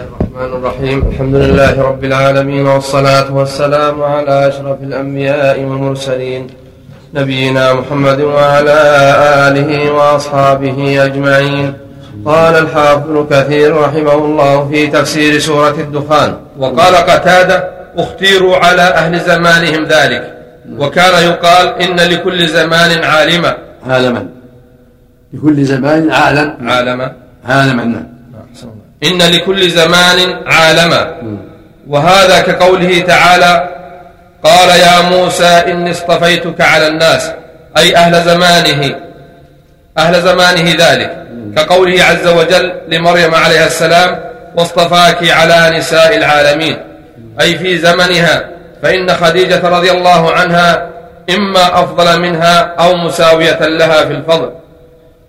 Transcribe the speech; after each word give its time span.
الرحمن 0.00 0.52
الرحيم. 0.56 1.08
الحمد 1.08 1.34
لله 1.34 1.82
رب 1.82 2.04
العالمين 2.04 2.66
والصلاة 2.66 3.34
والسلام 3.36 4.02
على 4.02 4.48
أشرف 4.48 4.82
الأنبياء 4.82 5.60
والمرسلين 5.60 6.46
نبينا 7.14 7.72
محمد 7.72 8.20
وعلى 8.20 8.78
آله 9.48 9.90
وأصحابه 9.90 11.04
أجمعين. 11.04 11.74
قال 12.24 12.54
الحافظ 12.54 13.26
كثير 13.30 13.76
رحمه 13.76 14.14
الله 14.14 14.68
في 14.68 14.86
تفسير 14.86 15.38
سورة 15.38 15.76
الدخان 15.86 16.34
وقال 16.58 16.94
قتادة 16.94 17.70
أختيروا 17.96 18.56
على 18.56 18.82
أهل 18.82 19.20
زمانهم 19.20 19.84
ذلك 19.84 20.22
وكان 20.78 21.24
يقال 21.24 21.82
إن 21.82 21.96
لكل 21.96 22.48
زمان 22.48 23.04
عالما 23.04 23.56
عالما. 23.86 24.26
لكل 25.32 25.64
زمان 25.64 26.10
عالم. 26.10 26.68
عالما. 26.68 27.12
عالما. 27.44 27.84
نعم 27.84 28.19
إن 29.04 29.18
لكل 29.22 29.70
زمان 29.70 30.42
عالما. 30.46 31.14
وهذا 31.88 32.40
كقوله 32.40 33.00
تعالى 33.00 33.68
قال 34.44 34.68
يا 34.68 35.00
موسى 35.00 35.44
إني 35.44 35.90
اصطفيتك 35.90 36.60
على 36.60 36.86
الناس 36.86 37.30
أي 37.78 37.96
أهل 37.96 38.22
زمانه 38.22 38.94
أهل 39.98 40.22
زمانه 40.22 40.74
ذلك. 40.78 41.26
كقوله 41.56 42.04
عز 42.04 42.26
وجل 42.26 42.72
لمريم 42.88 43.34
عليها 43.34 43.66
السلام 43.66 44.20
واصطفاك 44.56 45.30
على 45.30 45.78
نساء 45.78 46.16
العالمين. 46.16 46.76
أي 47.40 47.58
في 47.58 47.78
زمنها. 47.78 48.44
فإن 48.82 49.14
خديجة 49.14 49.68
رضي 49.68 49.90
الله 49.90 50.32
عنها 50.32 50.88
إما 51.30 51.84
أفضل 51.84 52.20
منها 52.20 52.74
أو 52.80 52.96
مساوية 52.96 53.58
لها 53.60 54.04
في 54.04 54.12
الفضل. 54.12 54.50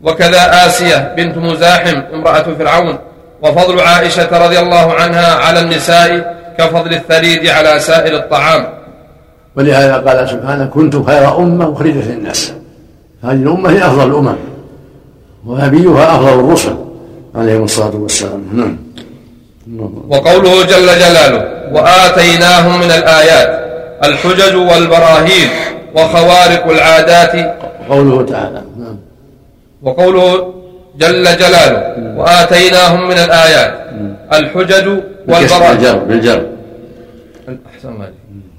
وكذا 0.02 0.66
آسية 0.66 1.13
بنت 1.18 1.38
مزاحم 1.38 2.02
امرأة 2.13 2.46
فرعون. 2.60 2.99
وفضل 3.41 3.80
عائشة 3.80 4.45
رضي 4.45 4.59
الله 4.59 4.94
عنها 4.94 5.36
على 5.36 5.59
النساء 5.59 6.36
كفضل 6.58 6.94
الثريد 6.94 7.48
على 7.48 7.80
سائر 7.80 8.16
الطعام. 8.16 8.66
ولهذا 9.55 9.98
قال 9.98 10.29
سبحانه 10.29 10.66
كنت 10.66 11.05
خير 11.05 11.38
أمة 11.38 11.74
أخرجت 11.74 12.07
للناس. 12.07 12.54
هذه 13.24 13.32
الأمة 13.32 13.70
هي 13.70 13.85
أفضل 13.85 14.12
الأمم 14.12 14.35
ونبيها 15.46 16.16
أفضل 16.16 16.40
الرسل 16.40 16.76
عليهم 17.35 17.63
الصلاة 17.63 17.96
والسلام. 17.96 18.43
نعم. 18.54 18.77
وقوله 20.10 20.63
جل 20.63 20.88
جلاله 20.88 21.46
وآتيناهم 21.73 22.79
من 22.79 22.91
الآيات 22.91 23.62
الحجج 24.04 24.55
والبراهين 24.55 25.49
وخوارق 25.96 26.68
العادات. 26.68 27.35
قوله 27.90 28.26
تعالى. 28.26 28.62
نعم. 28.79 28.98
وقوله 29.82 30.54
جل 30.96 31.24
جلاله 31.24 31.96
وآتيناهم 32.18 33.08
من 33.08 33.18
الآيات 33.18 33.74
الحجج 34.34 34.88
والبراهين. 35.28 35.76
بالجر 35.78 35.98
بالجر. 35.98 36.46
أحسن 37.76 37.94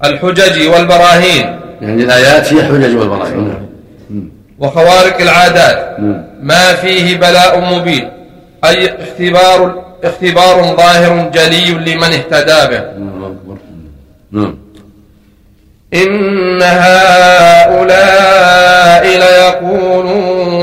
الحجج 0.05 0.67
والبراهين. 0.67 1.59
يعني 1.81 2.03
الآيات 2.03 2.53
هي 2.53 2.63
حجج 2.63 2.95
والبراهين. 2.97 3.47
نعم. 3.47 4.29
وخوارق 4.59 5.21
العادات. 5.21 5.99
نعم. 5.99 6.23
ما 6.41 6.73
فيه 6.73 7.17
بلاء 7.17 7.59
مبين. 7.59 8.09
أي 8.65 8.93
اختبار 9.03 9.83
اختبار 10.03 10.75
ظاهر 10.77 11.29
جلي 11.33 11.71
لمن 11.71 12.03
اهتدى 12.03 12.61
به. 12.71 12.83
نعم. 14.31 14.57
إن 15.93 16.61
هؤلاء 16.61 18.23
ليقولون 19.05 20.62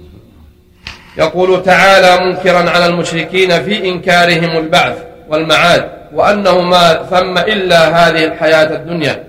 يقول 1.21 1.63
تعالى 1.63 2.25
منكرا 2.25 2.69
على 2.69 2.85
المشركين 2.85 3.63
في 3.63 3.89
إنكارهم 3.89 4.57
البعث 4.57 4.97
والمعاد 5.29 5.83
وأنه 6.13 6.61
ما 6.61 6.93
ثم 7.11 7.37
إلا 7.37 7.81
هذه 7.97 8.23
الحياة 8.25 8.69
الدنيا 8.75 9.23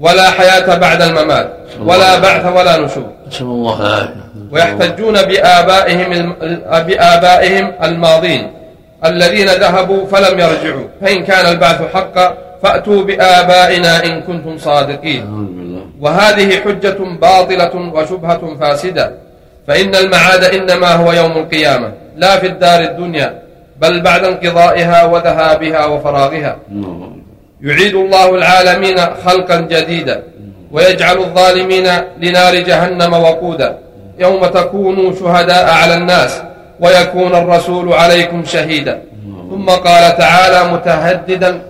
ولا 0.00 0.30
حياة 0.30 0.74
بعد 0.74 1.02
الممات 1.02 1.48
ولا 1.88 2.18
بعث 2.18 2.44
ولا 2.56 2.76
نشور. 2.76 3.10
ويحتجون 4.52 5.22
بآبائهم 5.22 6.36
بآبائهم 6.86 7.72
الماضين 7.82 8.42
الذين 9.04 9.48
ذهبوا 9.48 10.06
فلم 10.06 10.34
يرجعوا. 10.44 10.86
فإن 11.00 11.18
كان 11.24 11.44
البعث 11.52 11.80
حقا 11.94 12.26
فأتوا 12.62 13.02
بآبائنا 13.02 14.04
إن 14.04 14.20
كنتم 14.20 14.58
صادقين. 14.58 15.22
وهذه 16.00 16.60
حجة 16.60 16.98
باطلة 17.20 17.74
وشبهة 17.94 18.42
فاسدة. 18.60 19.12
فإن 19.70 19.94
المعاد 19.94 20.44
إنما 20.44 20.94
هو 20.94 21.12
يوم 21.12 21.32
القيامة 21.32 21.92
لا 22.16 22.38
في 22.38 22.46
الدار 22.46 22.80
الدنيا 22.80 23.42
بل 23.80 24.00
بعد 24.00 24.24
انقضائها 24.24 25.04
وذهابها 25.04 25.86
وفراغها. 25.86 26.56
يعيد 27.62 27.94
الله 27.94 28.34
العالمين 28.34 28.98
خلقا 29.24 29.56
جديدا 29.60 30.22
ويجعل 30.72 31.18
الظالمين 31.18 31.88
لنار 32.18 32.54
جهنم 32.54 33.12
وقودا. 33.12 33.78
يوم 34.18 34.46
تكونوا 34.46 35.12
شهداء 35.20 35.70
على 35.70 35.94
الناس 35.94 36.42
ويكون 36.80 37.34
الرسول 37.34 37.92
عليكم 37.92 38.44
شهيدا. 38.44 39.02
ثم 39.50 39.66
قال 39.66 40.16
تعالى 40.16 40.72
متهددا 40.72 41.62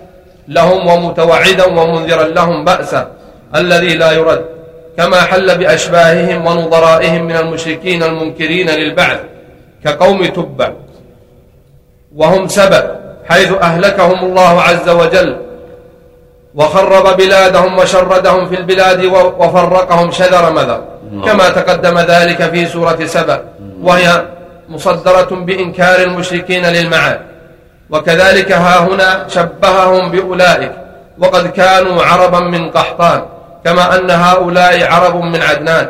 لهم 0.47 0.87
ومتوعدا 0.87 1.65
ومنذرا 1.65 2.27
لهم 2.27 2.65
بأسا 2.65 3.07
الذي 3.55 3.93
لا 3.93 4.11
يرد. 4.11 4.60
كما 4.97 5.21
حل 5.21 5.57
بأشباههم 5.57 6.47
ونظرائهم 6.47 7.23
من 7.23 7.35
المشركين 7.35 8.03
المنكرين 8.03 8.69
للبعث 8.69 9.19
كقوم 9.83 10.25
تبع 10.25 10.71
وهم 12.15 12.47
سبب 12.47 12.83
حيث 13.29 13.51
أهلكهم 13.51 14.25
الله 14.25 14.61
عز 14.61 14.89
وجل 14.89 15.37
وخرب 16.55 17.17
بلادهم 17.17 17.77
وشردهم 17.79 18.49
في 18.49 18.55
البلاد 18.55 19.05
وفرقهم 19.39 20.11
شذر 20.11 20.51
مذر. 20.51 20.81
كما 21.25 21.49
تقدم 21.49 21.99
ذلك 21.99 22.49
في 22.51 22.65
سورة 22.65 23.05
سبأ 23.05 23.43
وهي 23.83 24.25
مصدرة 24.69 25.31
بإنكار 25.31 26.01
المشركين 26.01 26.65
للمعاد. 26.65 27.19
وكذلك 27.89 28.51
ها 28.51 28.79
هنا 28.79 29.25
شبههم 29.27 30.11
بأولئك 30.11 30.71
وقد 31.19 31.47
كانوا 31.47 32.03
عربا 32.03 32.39
من 32.39 32.69
قحطان. 32.69 33.21
كما 33.65 33.95
أن 33.95 34.11
هؤلاء 34.11 34.91
عرب 34.91 35.15
من 35.15 35.41
عدنان. 35.41 35.89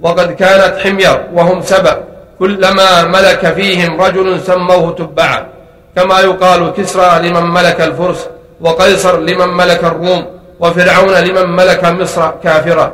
وقد 0.00 0.32
كانت 0.32 0.78
حمير 0.78 1.20
وهم 1.32 1.62
سبأ. 1.62 2.00
كلما 2.38 3.02
ملك 3.02 3.54
فيهم 3.54 4.00
رجل 4.00 4.40
سموه 4.40 4.94
تبعا. 4.94 5.46
كما 5.96 6.20
يقال 6.20 6.72
كسرى 6.72 7.28
لمن 7.28 7.42
ملك 7.42 7.80
الفرس 7.80 8.28
وقيصر 8.60 9.20
لمن 9.20 9.48
ملك 9.48 9.84
الروم 9.84 10.26
وفرعون 10.60 11.14
لمن 11.14 11.56
ملك 11.56 11.84
مصر 11.84 12.30
كافرا. 12.44 12.92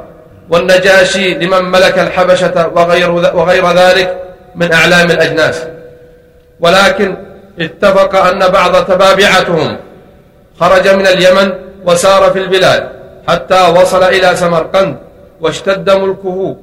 والنجاشي 0.50 1.34
لمن 1.34 1.70
ملك 1.70 1.98
الحبشة 1.98 2.70
وغير, 2.74 3.10
وغير 3.10 3.72
ذلك 3.72 4.22
من 4.54 4.72
أعلام 4.72 5.10
الأجناس. 5.10 5.66
ولكن 6.60 7.16
اتفق 7.60 8.16
أن 8.16 8.48
بعض 8.48 8.84
تبابعتهم 8.84 9.76
خرج 10.60 10.88
من 10.88 11.06
اليمن 11.06 11.52
وسار 11.86 12.30
في 12.30 12.38
البلاد. 12.38 12.99
حتى 13.28 13.60
وصل 13.76 14.02
إلى 14.02 14.36
سمرقند 14.36 14.96
واشتد 15.40 15.90
ملكه 15.90 16.56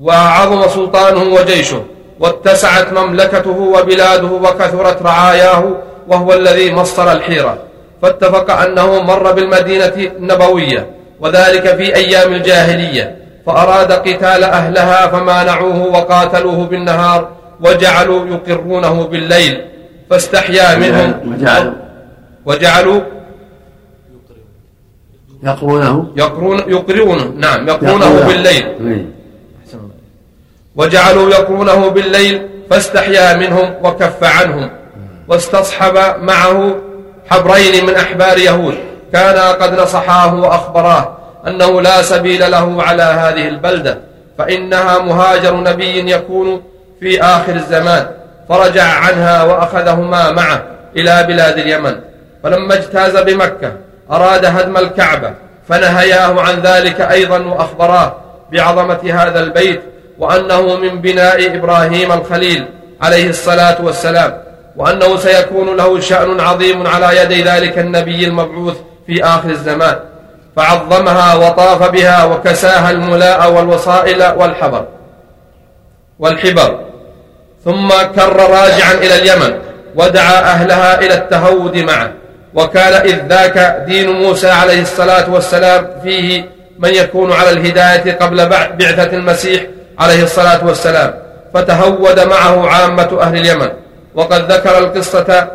وعظم 0.00 0.68
سلطانه 0.68 1.22
وجيشه 1.34 1.84
واتسعت 2.20 2.92
مملكته 2.92 3.58
وبلاده 3.58 4.26
وكثرت 4.26 5.02
رعاياه 5.02 5.64
وهو 6.08 6.32
الذي 6.32 6.74
مصر 6.74 7.12
الحيرة. 7.12 7.58
فاتفق 8.02 8.50
أنه 8.50 9.02
مر 9.02 9.32
بالمدينة 9.32 9.92
النبوية 9.96 10.86
وذلك 11.20 11.76
في 11.76 11.94
أيام 11.94 12.32
الجاهلية 12.32 13.16
فأراد 13.46 13.92
قتال 13.92 14.44
أهلها 14.44 15.06
فمانعوه 15.06 15.86
وقاتلوه 15.86 16.66
بالنهار 16.66 17.28
وجعلوا 17.60 18.26
يقرونه 18.26 19.06
بالليل 19.06 19.64
فاستحيا 20.10 20.74
منهم. 20.74 21.34
وجعلوا. 21.34 21.72
وجعلوا 22.46 23.00
يقرونه. 25.42 26.12
يقرون 26.16 26.58
يقرونه. 26.58 27.24
نعم 27.36 27.68
يقرونه. 27.68 28.26
بالليل. 28.26 28.66
إيه. 28.86 29.06
وجعلوا 30.76 31.30
يقرونه 31.30 31.88
بالليل 31.88 32.48
فاستحيا 32.70 33.36
منهم 33.36 33.74
وكف 33.82 34.24
عنهم 34.24 34.70
واستصحب 35.28 35.94
معه 36.22 36.76
حبرين 37.30 37.86
من 37.86 37.94
أحبار 37.94 38.38
يهود. 38.38 38.74
كانا 39.12 39.52
قد 39.52 39.80
نصحاه 39.80 40.34
وأخبراه 40.34 41.18
أنه 41.46 41.80
لا 41.80 42.02
سبيل 42.02 42.50
له 42.50 42.82
على 42.82 43.02
هذه 43.02 43.48
البلدة 43.48 43.98
فإنها 44.38 44.98
مهاجر 44.98 45.56
نبي 45.56 46.12
يكون 46.12 46.62
في 47.00 47.22
آخر 47.22 47.54
الزمان. 47.54 48.06
فرجع 48.48 48.84
عنها 48.84 49.42
وأخذهما 49.42 50.30
معه 50.30 50.62
إلى 50.96 51.24
بلاد 51.28 51.58
اليمن. 51.58 51.94
فلما 52.42 52.74
اجتاز 52.74 53.16
بمكة 53.16 53.72
أراد 54.10 54.44
هدم 54.44 54.76
الكعبة 54.76 55.34
فنهياه 55.68 56.40
عن 56.40 56.60
ذلك 56.60 57.00
أيضا 57.00 57.38
وأخبراه 57.38 58.16
بعظمة 58.52 59.12
هذا 59.12 59.40
البيت 59.40 59.82
وأنه 60.18 60.76
من 60.76 61.00
بناء 61.00 61.56
إبراهيم 61.56 62.12
الخليل 62.12 62.66
عليه 63.02 63.28
الصلاة 63.30 63.84
والسلام 63.84 64.38
وأنه 64.76 65.16
سيكون 65.16 65.76
له 65.76 66.00
شأن 66.00 66.40
عظيم 66.40 66.86
على 66.86 67.22
يدي 67.22 67.42
ذلك 67.42 67.78
النبي 67.78 68.24
المبعوث 68.24 68.76
في 69.06 69.24
آخر 69.24 69.50
الزمان. 69.50 69.98
فعظمها 70.56 71.34
وطاف 71.34 71.90
بها 71.90 72.24
وكساها 72.24 72.90
الملاء 72.90 73.52
والوصائل 73.52 74.32
والحبر 74.36 74.86
والحبر. 76.18 76.80
ثم 77.64 77.88
كر 77.88 78.36
راجعا 78.36 78.92
إلى 78.92 79.14
اليمن 79.14 79.58
ودعا 79.94 80.40
أهلها 80.40 81.00
إلى 81.00 81.14
التهود 81.14 81.76
معه. 81.76 82.12
وكان 82.54 82.92
إذ 82.92 83.26
ذاك 83.28 83.84
دين 83.86 84.10
موسى 84.10 84.50
عليه 84.50 84.82
الصلاة 84.82 85.30
والسلام 85.30 85.86
فيه 86.02 86.44
من 86.78 86.94
يكون 86.94 87.32
على 87.32 87.50
الهداية 87.50 88.12
قبل 88.12 88.48
بعثة 88.48 89.16
المسيح 89.16 89.62
عليه 89.98 90.22
الصلاة 90.22 90.66
والسلام. 90.66 91.14
فتهود 91.54 92.20
معه 92.20 92.68
عامة 92.68 93.18
أهل 93.20 93.36
اليمن. 93.36 93.68
وقد 94.14 94.52
ذكر 94.52 94.78
القصة 94.78 95.48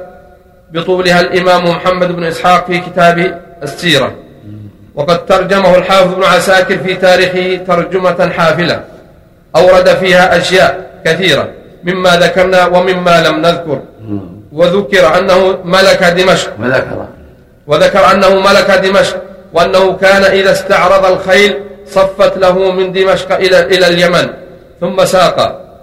بطولها 0.71 1.21
الإمام 1.21 1.63
محمد 1.69 2.11
بن 2.11 2.23
إسحاق 2.23 2.67
في 2.67 2.79
كتاب 2.79 3.41
السيرة. 3.63 4.15
وقد 4.95 5.25
ترجمه 5.25 5.75
الحافظ 5.75 6.13
بن 6.13 6.23
عساكر 6.23 6.77
في 6.77 6.93
تاريخه 6.93 7.63
ترجمة 7.67 8.29
حافلة. 8.37 8.83
أورد 9.55 9.89
فيها 9.89 10.37
أشياء 10.37 11.01
كثيرة. 11.05 11.49
مما 11.83 12.17
ذكرنا 12.17 12.65
ومما 12.65 13.27
لم 13.27 13.41
نذكر. 13.41 13.79
وذكر 14.53 15.17
أنه 15.17 15.57
ملك 15.65 16.03
دمشق. 16.03 16.49
وذكر 16.59 17.05
وذكر 17.67 18.11
أنه 18.11 18.39
ملك 18.39 18.71
دمشق. 18.71 19.17
وأنه 19.53 19.93
كان 19.93 20.23
إذا 20.23 20.51
استعرض 20.51 21.05
الخيل 21.05 21.57
صفت 21.87 22.37
له 22.37 22.71
من 22.71 22.91
دمشق 22.91 23.35
إلى 23.35 23.59
إلى 23.59 23.87
اليمن. 23.87 24.29
ثم 24.81 25.05
ساق 25.05 25.37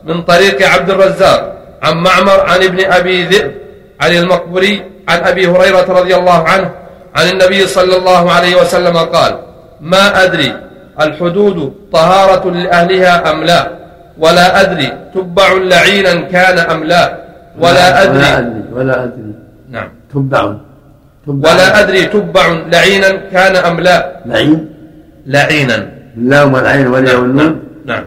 من 0.05 0.23
طريق 0.23 0.69
عبد 0.69 0.91
الرزاق 0.91 1.57
عن 1.83 1.97
معمر 1.97 2.41
عن 2.41 2.63
ابن 2.63 2.93
أبي 2.93 3.23
ذئب 3.25 3.55
عن 4.01 4.13
المقبري 4.13 4.83
عن 5.09 5.19
أبي 5.19 5.47
هريرة 5.47 5.87
رضي 5.89 6.15
الله 6.15 6.49
عنه 6.49 6.71
عن 7.17 7.29
النبي 7.29 7.67
صلى 7.67 7.97
الله 7.97 8.33
عليه 8.33 8.57
وسلم 8.57 8.97
قال 8.97 9.39
ما 9.81 10.25
أدري 10.25 10.55
الحدود 11.01 11.75
طهارة 11.93 12.51
لأهلها 12.51 13.31
أم 13.31 13.45
لا 13.45 13.71
ولا 14.19 14.61
أدري 14.61 14.93
تبع 15.15 15.53
لعينا 15.53 16.15
كان 16.15 16.59
أم 16.59 16.85
لا 16.85 17.19
ولا 17.61 18.03
أدري. 18.03 18.19
ولا 18.19 18.39
أدري 18.39 18.63
ولا 18.73 19.05
أدري. 19.05 19.35
نعم. 19.71 19.89
تبع 20.15 20.55
تبع 21.27 21.53
ولا 21.53 21.81
أدري 21.81 22.03
تبع 22.05 22.47
لعينا 22.73 23.11
كان 23.33 23.57
أم 23.57 23.81
لا؟ 23.81 23.97
لعين. 24.27 24.69
لعينا. 25.27 25.79
اللام 26.17 26.55
والعين 26.55 26.87
والياء 26.87 27.21
والنون. 27.21 27.53
نعم. 27.87 28.05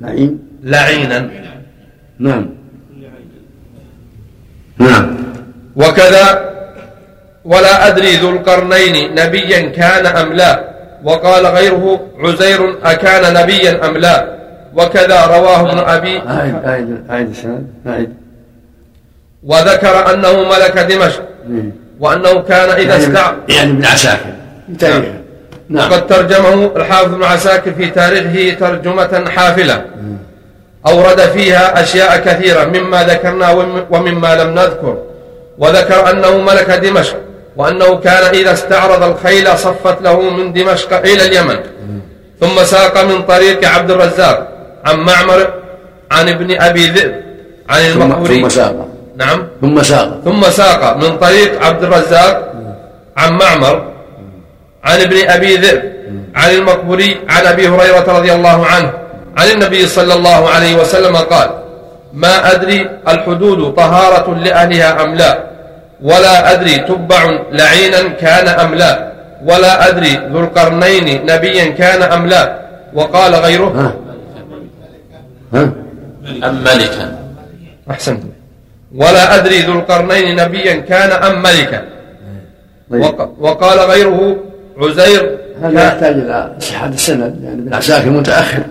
لعين. 0.00 0.38
لعينا. 0.62 1.18
نعم. 2.18 2.46
نعم. 4.78 5.16
وكذا. 5.76 6.50
ولا 7.44 7.88
أدري 7.88 8.16
ذو 8.16 8.30
القرنين 8.30 9.14
نبيا 9.14 9.60
كان 9.60 10.06
أم 10.06 10.32
لا؟ 10.32 10.52
وقال 11.04 11.46
غيره 11.46 12.00
عزير 12.18 12.60
أكان 12.84 13.34
نبيا 13.34 13.86
أم 13.86 13.96
لا؟ 13.96 14.16
وكذا 14.76 15.26
رواه 15.26 15.60
ابن 15.60 15.78
أبي. 15.78 16.14
أعد 17.10 17.28
السند 17.28 17.66
أعد 17.86 18.19
وذكر 19.44 20.14
أنه 20.14 20.42
ملك 20.48 20.78
دمشق 20.78 21.22
إيه. 21.50 21.72
وأنه 22.00 22.40
كان 22.42 22.68
إذا 22.70 22.82
يعني 22.96 22.96
استع 23.06 23.32
يعني 23.48 23.70
ابن 23.70 23.84
عساكر. 23.84 24.30
تاريخ 24.78 25.04
نعم. 25.68 25.90
وقد 25.90 26.06
ترجمه 26.06 26.70
الحافظ 26.76 27.12
ابن 27.14 27.24
عساكر 27.24 27.72
في 27.72 27.86
تاريخه 27.90 28.58
ترجمة 28.60 29.24
حافلة. 29.36 29.84
أورد 30.86 31.20
فيها 31.20 31.82
أشياء 31.82 32.16
كثيرة 32.16 32.64
مما 32.64 33.04
ذكرنا 33.04 33.50
وم- 33.50 33.84
ومما 33.90 34.34
لم 34.34 34.54
نذكر. 34.54 34.96
وذكر 35.58 36.10
أنه 36.10 36.38
ملك 36.38 36.70
دمشق 36.70 37.16
وأنه 37.56 37.96
كان 37.96 38.34
إذا 38.34 38.52
استعرض 38.52 39.02
الخيل 39.02 39.58
صفت 39.58 40.02
له 40.02 40.20
من 40.30 40.52
دمشق 40.52 40.92
إلى 40.98 41.24
اليمن. 41.26 41.56
ثم 42.40 42.64
ساق 42.64 43.04
من 43.04 43.22
طريق 43.22 43.68
عبد 43.68 43.90
الرزاق 43.90 44.48
عن 44.84 44.96
معمر 45.00 45.52
عن 46.10 46.28
ابن 46.28 46.60
أبي 46.60 46.86
ذئب 46.86 47.14
عن 47.68 47.80
المقبري 47.80 48.40
ثم 48.40 48.48
ساق. 48.48 48.88
نعم. 49.16 49.46
ثم 49.60 49.82
ساق. 49.82 50.20
ثم 50.24 50.42
ساق. 50.42 50.96
من 50.96 51.18
طريق 51.18 51.64
عبد 51.64 51.82
الرزاق 51.82 52.52
عن 53.16 53.32
معمر 53.32 53.92
عن 54.84 55.00
ابن 55.00 55.16
أبي 55.28 55.56
ذئب 55.56 55.82
عن 56.34 56.50
المقبري 56.50 57.20
عن 57.28 57.46
أبي 57.46 57.68
هريرة 57.68 58.18
رضي 58.18 58.32
الله 58.32 58.66
عنه 58.66 58.92
عن 59.36 59.48
النبي 59.54 59.86
صلى 59.86 60.14
الله 60.14 60.48
عليه 60.48 60.74
وسلم 60.76 61.16
قال 61.16 61.50
ما 62.12 62.52
أدري 62.52 62.90
الحدود 63.08 63.74
طهارة 63.74 64.34
لأهلها 64.34 65.04
أم 65.04 65.14
لا 65.14 65.44
ولا 66.02 66.52
أدري 66.52 66.78
تبع 66.78 67.38
لعينا 67.52 68.08
كان 68.08 68.48
أم 68.48 68.74
لا 68.74 69.12
ولا 69.44 69.88
أدري 69.88 70.20
ذو 70.32 70.40
القرنين 70.40 71.26
نبيا 71.26 71.64
كان 71.64 72.02
أم 72.02 72.26
لا. 72.26 72.60
وقال 72.94 73.34
غيره 73.34 73.68
ها. 73.68 73.94
ها. 75.54 75.72
أم 76.48 76.54
ملكا 76.64 77.18
أحسنت 77.90 78.22
ولا 78.94 79.36
أدري 79.36 79.58
ذو 79.62 79.72
القرنين 79.72 80.36
نبيا 80.36 80.74
كان 80.76 81.10
أم 81.10 81.42
ملكا. 81.42 81.84
طيب. 82.90 83.00
وق- 83.02 83.34
وقال 83.40 83.78
غيره 83.78 84.36
عزير 84.78 85.38
هذا 85.62 85.84
يحتاج 85.86 86.14
إلى 86.14 86.52
صحه 86.60 86.86
السند 86.86 87.40
يعني 87.44 87.54
ابن 87.62 87.74
عساكر 87.74 88.10
متاخر 88.10 88.62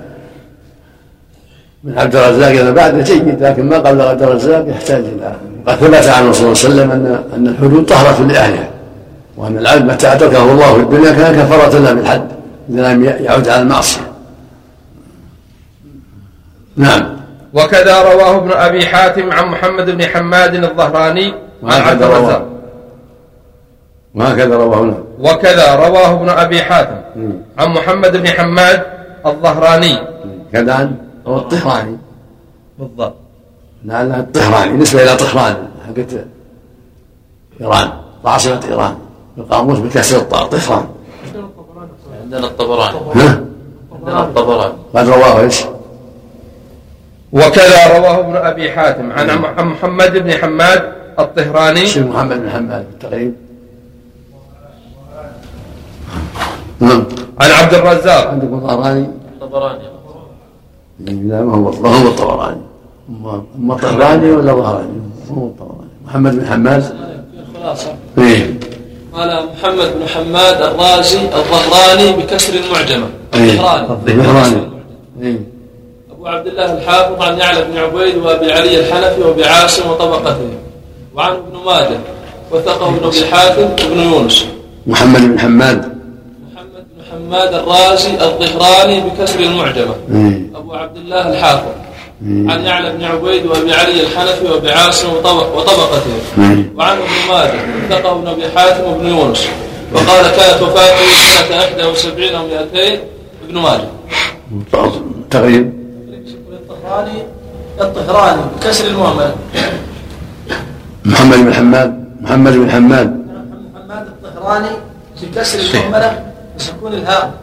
من 1.83 1.99
عبد 1.99 2.15
الرزاق 2.15 2.47
إلى 2.49 2.71
بعده 2.71 3.01
جيد 3.03 3.43
لكن 3.43 3.69
ما 3.69 3.77
قبل 3.77 4.01
عبد 4.01 4.23
الرزاق 4.23 4.65
يحتاج 4.69 5.03
إلى. 5.03 5.35
قد 5.67 5.75
ثبت 5.75 6.07
عن 6.07 6.23
الرسول 6.23 6.57
صلى 6.57 6.71
الله 6.71 6.83
عليه 6.83 6.91
وسلم 6.93 7.05
ان 7.05 7.23
أن 7.35 7.47
الحدود 7.47 7.85
طهرة 7.85 8.27
لاهلها 8.27 8.69
وأن 9.37 9.57
العبد 9.57 9.85
متى 9.91 10.13
اتركه 10.13 10.51
الله 10.51 10.73
في 10.73 10.79
الدنيا 10.79 11.11
كان 11.11 11.35
كفارة 11.43 11.79
له 11.79 11.93
بالحد 11.93 12.27
إذا 12.69 12.93
لم 12.93 13.03
يعود 13.05 13.47
على 13.49 13.61
المعصية. 13.61 14.01
نعم. 16.77 17.18
وكذا 17.53 18.01
رواه 18.13 18.35
ابن 18.35 18.51
أبي 18.51 18.85
حاتم 18.85 19.31
عن 19.31 19.45
محمد 19.47 19.89
بن 19.89 20.03
حماد 20.03 20.55
الظهراني 20.55 21.33
عن 21.63 21.81
عبد 21.81 22.03
الرزاق. 22.03 22.45
وهكذا 24.15 24.55
رواه 24.55 24.81
نعم 24.81 25.03
وكذا 25.19 25.75
رواه 25.75 26.13
ابن 26.13 26.29
أبي 26.29 26.61
حاتم. 26.61 26.97
عن 27.57 27.69
محمد 27.69 28.17
بن 28.17 28.27
حماد 28.27 28.83
الظهراني. 29.25 29.99
كذا 30.53 30.73
عن 30.73 30.95
هو 31.27 31.37
الطهراني. 31.37 31.97
بالضبط. 32.79 33.15
لعلها 33.85 34.19
الطهراني. 34.19 34.73
نسبة 34.73 35.03
إلى 35.03 35.15
طهران 35.15 35.67
حقت 35.87 36.25
إيران 37.61 37.91
عاصمة 38.25 38.61
إيران. 38.69 38.95
القاموس 39.37 39.79
بكسر 39.79 40.17
الطاء 40.17 40.47
طهران 40.47 40.85
عندنا 42.21 42.47
الطبراني. 42.47 42.97
عندنا 43.95 44.23
الطبراني. 44.23 44.73
قد 44.95 45.09
رواه 45.09 45.39
إيش؟ 45.39 45.65
وكذا 47.33 47.97
رواه 47.97 48.19
ابن 48.19 48.35
أبي 48.35 48.71
حاتم 48.71 49.11
عن 49.11 49.29
عن 49.29 49.65
محمد 49.67 50.17
بن 50.17 50.31
حماد 50.31 50.93
الطهراني. 51.19 51.85
شيخ 51.85 52.05
محمد 52.05 52.41
بن 52.41 52.49
حماد؟ 52.49 52.85
بالتقريب 52.91 53.33
نعم. 56.79 57.03
عن 57.41 57.51
عبد 57.51 57.73
الرزاق. 57.73 58.27
عندكم 58.27 58.67
طهراني 58.67 59.07
الطبراني 59.41 59.83
لا 60.99 61.41
ما 61.41 61.55
هو 61.55 61.71
ما 61.71 62.01
هو 62.01 62.07
الطبراني 62.07 62.61
اما 63.09 63.73
الطهراني 63.73 64.31
ولا 64.31 64.53
ظهراني؟ 64.53 65.01
هو 65.31 65.45
الطبراني 65.47 65.89
محمد 66.05 66.35
بن 66.35 66.45
حماد؟ 66.45 66.93
خلاصة 67.53 67.95
إيه. 68.17 68.59
قال 69.13 69.45
محمد 69.53 69.93
بن 69.99 70.07
حماد 70.07 70.61
الرازي 70.61 71.19
الظهراني 71.21 72.11
بكسر 72.11 72.53
المعجمة. 72.53 73.07
إيه. 73.33 73.51
الظهراني 73.51 74.21
الظهراني. 74.21 74.69
إيه. 75.21 75.58
أبو 76.19 76.27
عبد 76.27 76.47
الله 76.47 76.73
الحافظ 76.73 77.21
عن 77.21 77.37
يعلى 77.37 77.63
بن 77.63 77.77
عبيد 77.77 78.15
وأبي 78.17 78.51
علي 78.51 78.79
الحنفي 78.79 79.21
وأبي 79.21 79.45
عاصم 79.45 79.89
وطبقته 79.89 80.49
وعن 81.15 81.31
ابن 81.31 81.57
ماجه 81.65 81.99
وثقه 82.51 82.87
ابن 82.89 83.05
أبي 83.05 83.25
حاتم 83.31 83.61
وابن 83.61 83.99
يونس. 83.99 84.45
محمد 84.87 85.21
بن 85.21 85.39
حماد. 85.39 85.77
محمد 86.53 86.85
بن 86.95 87.03
حماد 87.11 87.53
الرازي 87.53 88.09
الظهراني 88.13 89.01
بكسر 89.01 89.39
المعجمة. 89.39 89.95
إيه. 90.11 90.57
أبو 90.57 90.73
عبد 90.73 90.97
الله 90.97 91.29
الحافظ. 91.29 91.71
عن 92.25 92.61
يعلى 92.65 92.91
بن 92.93 93.03
عبيد 93.03 93.45
وأبي 93.45 93.73
علي 93.73 94.01
الحنفي 94.01 94.45
وأبي 94.45 94.71
عاصم 94.71 95.07
وطبق- 95.13 95.55
وطبقته 95.57 96.13
وعن 96.77 96.97
ابن 96.97 97.07
ماجه 97.29 97.59
ثقه 97.89 98.11
ابن 98.11 98.27
أبي 98.27 98.43
حاتم 98.55 98.83
وابن 98.83 99.07
يونس. 99.07 99.47
وقال 99.93 100.27
كانت 100.37 100.61
وفاته 100.61 101.05
سنه 101.49 101.87
71 101.87 102.33
و200 102.33 102.99
ابن 103.49 103.57
ماجه. 103.61 103.87
تقريب 105.31 105.78
الطهراني 106.89 107.23
الطهراني 107.81 108.41
بكسر 108.57 108.87
المهمل 108.87 109.31
محمد 111.05 111.37
بن 111.37 111.53
حماد 111.53 112.05
محمد 112.21 112.53
بن 112.53 112.71
حماد. 112.71 113.25
محمد 113.75 114.07
الطهراني 114.07 114.69
بكسر 115.23 115.59
المهملة 115.59 116.23
وسكون 116.55 116.93
الهاء 116.93 117.33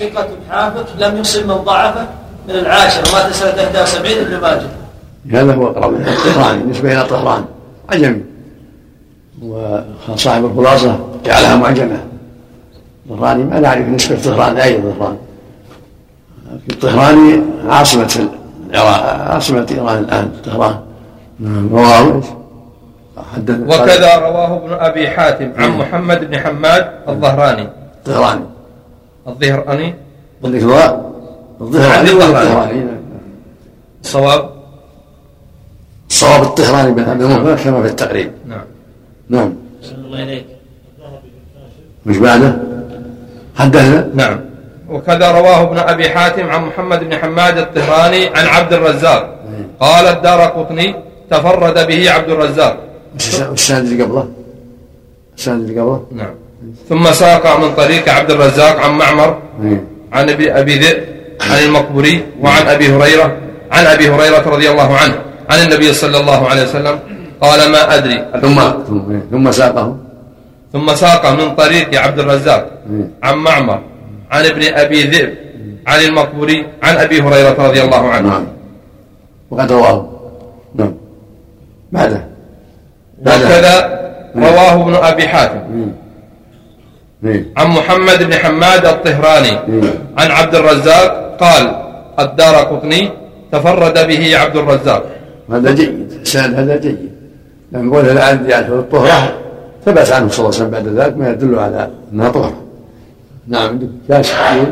ثقة 0.00 0.28
حافظ 0.50 1.02
لم 1.02 1.16
يصب 1.16 1.46
من 1.46 1.54
ضعفه 1.54 2.06
من 2.48 2.54
العاشر 2.54 3.02
مات 3.12 3.32
سنة 3.32 3.50
71 3.50 4.18
ابن 4.18 4.40
ماجه. 4.40 4.66
هذا 5.32 5.54
هو 5.54 5.66
أقرب 5.66 5.92
منه 5.92 6.12
الطهراني 6.12 6.64
نسبه 6.64 6.92
إلى 6.92 7.04
طهران 7.04 7.44
عجمي. 7.88 8.22
وصاحب 10.08 10.44
الخلاصة 10.44 10.98
جعلها 11.24 11.56
معجمة. 11.56 12.00
طهراني 13.08 13.44
ما 13.44 13.60
نعرف 13.60 13.88
نسبة 13.88 14.16
طهران 14.24 14.54
لاي 14.54 14.82
طهران 14.82 15.16
لكن 16.52 16.80
طهراني 16.80 17.42
عاصمة 17.68 18.28
العراق 18.70 19.30
عاصمة 19.30 19.66
إيران 19.70 19.98
الآن 19.98 20.32
طهران 20.44 20.78
رواه. 21.72 22.16
إيش؟ 22.16 22.24
حدث 23.34 23.60
وكذا 23.60 24.16
رواه 24.18 24.56
ابن 24.56 24.72
أبي 24.72 25.10
حاتم 25.10 25.52
عن 25.56 25.70
محمد 25.70 26.30
بن 26.30 26.38
حماد 26.38 26.90
الظهراني. 27.08 27.68
الظهراني. 28.06 28.44
الظهراني. 29.28 29.94
الظهراني 32.10 32.80
نعم. 32.80 32.98
الصواب 34.04 34.50
صواب؟ 36.08 36.42
الطهراني 36.42 36.90
بن 36.92 37.02
عبد 37.02 37.22
المهمل 37.22 37.54
كما 37.54 37.82
في 37.82 37.88
التقريب. 37.88 38.32
نعم. 38.48 38.64
نعم. 39.28 39.52
الله 40.04 40.22
إليك 40.22 40.46
مش 42.06 42.18
بعده؟ 42.18 42.56
حدثنا؟ 43.56 44.08
نعم. 44.14 44.40
وكذا 44.94 45.30
رواه 45.30 45.60
ابن 45.62 45.78
أبي 45.78 46.06
حاتم 46.14 46.46
عن 46.50 46.60
محمد 46.68 47.00
بن 47.04 47.12
حماد 47.16 47.58
الطهراني 47.58 48.22
عن 48.36 48.46
عبد 48.46 48.72
الرزاق. 48.72 49.22
قال 49.80 50.06
الدار 50.06 50.40
قطني 50.40 50.94
تفرد 51.30 51.86
به 51.88 52.10
عبد 52.10 52.30
الرزاق. 52.30 52.74
السند 53.52 53.84
اللي 53.86 54.02
قبله؟ 54.02 54.28
السند 55.36 55.60
اللي 55.60 55.80
قبله؟ 55.80 56.06
نعم. 56.12 56.34
ثم 56.88 57.04
ساق 57.12 57.58
من 57.60 57.74
طريق 57.74 58.08
عبد 58.08 58.30
الرزاق 58.30 58.80
عن 58.80 58.90
معمر 58.90 59.38
إيه. 59.62 59.84
عن 60.12 60.30
ابي 60.30 60.52
أبي 60.52 60.74
ذئب 60.78 60.98
عن 61.40 61.58
المقبوري 61.58 62.26
وعن 62.40 62.66
أبي 62.66 62.86
هريرة 62.94 63.36
عن 63.72 63.86
أبي 63.86 64.10
هريرة 64.10 64.48
رضي 64.48 64.70
الله 64.70 64.96
عنه 64.96 65.16
عن 65.50 65.58
النبي 65.58 65.92
صلى 65.92 66.20
الله 66.20 66.48
عليه 66.48 66.62
وسلم. 66.62 66.98
قال 67.40 67.72
ما 67.72 67.94
أدري. 67.94 68.18
ثم 68.42 68.58
ثم. 68.88 69.20
ثم 69.30 69.50
ساقه. 69.50 69.96
ثم 70.72 70.94
ساق 70.94 71.30
من 71.30 71.54
طريق 71.54 72.00
عبد 72.00 72.18
الرزاق 72.18 72.62
إيه. 72.90 73.08
عن 73.22 73.36
معمر. 73.36 73.80
عن 74.34 74.44
ابن 74.46 74.62
أبي 74.74 75.02
ذئب 75.02 75.34
عن 75.86 76.00
المقبوري 76.00 76.66
عن 76.82 76.96
أبي 76.96 77.22
هريرة 77.22 77.68
رضي 77.68 77.82
الله 77.82 78.08
عنه. 78.08 78.28
نعم. 78.28 78.46
وقد 79.50 79.72
رواه. 79.72 80.08
نعم. 80.74 80.94
بعده. 81.92 82.24
بعده. 83.22 83.46
وكذا 83.46 83.76
رواه 84.36 84.82
ابن 84.82 84.94
أبي 84.94 85.28
حاتم. 85.28 85.60
إيه. 87.24 87.44
عن 87.56 87.66
محمد 87.66 88.22
بن 88.22 88.34
حماد 88.34 88.86
الطهراني. 88.86 89.58
عن 90.18 90.30
عبد 90.30 90.54
الرزاق 90.54 91.36
قال 91.40 91.76
الدار 92.18 92.54
قطني 92.54 93.10
تفرد 93.52 94.06
به 94.06 94.38
عبد 94.38 94.56
الرزاق. 94.56 95.04
هذا 95.50 95.70
جيد. 95.72 96.12
السند 96.22 96.54
هذا 96.54 96.76
جيد. 96.76 97.10
لما 97.72 97.96
قول 97.96 98.08
العبد 98.08 98.48
يعرف 98.48 98.70
الطهرة 98.70 99.38
ثبت 99.86 100.12
عنه 100.12 100.28
صلى 100.28 100.38
الله 100.38 100.54
عليه 100.54 100.64
وسلم 100.64 100.70
بعد 100.70 100.88
ذلك 100.88 101.16
ما 101.16 101.30
يدل 101.30 101.58
على 101.58 101.90
أنها 102.12 102.28
طهرة. 102.28 102.63
نعم. 103.48 103.68
عندك 103.68 103.88
كاشف 104.08 104.34
يقول 104.34 104.66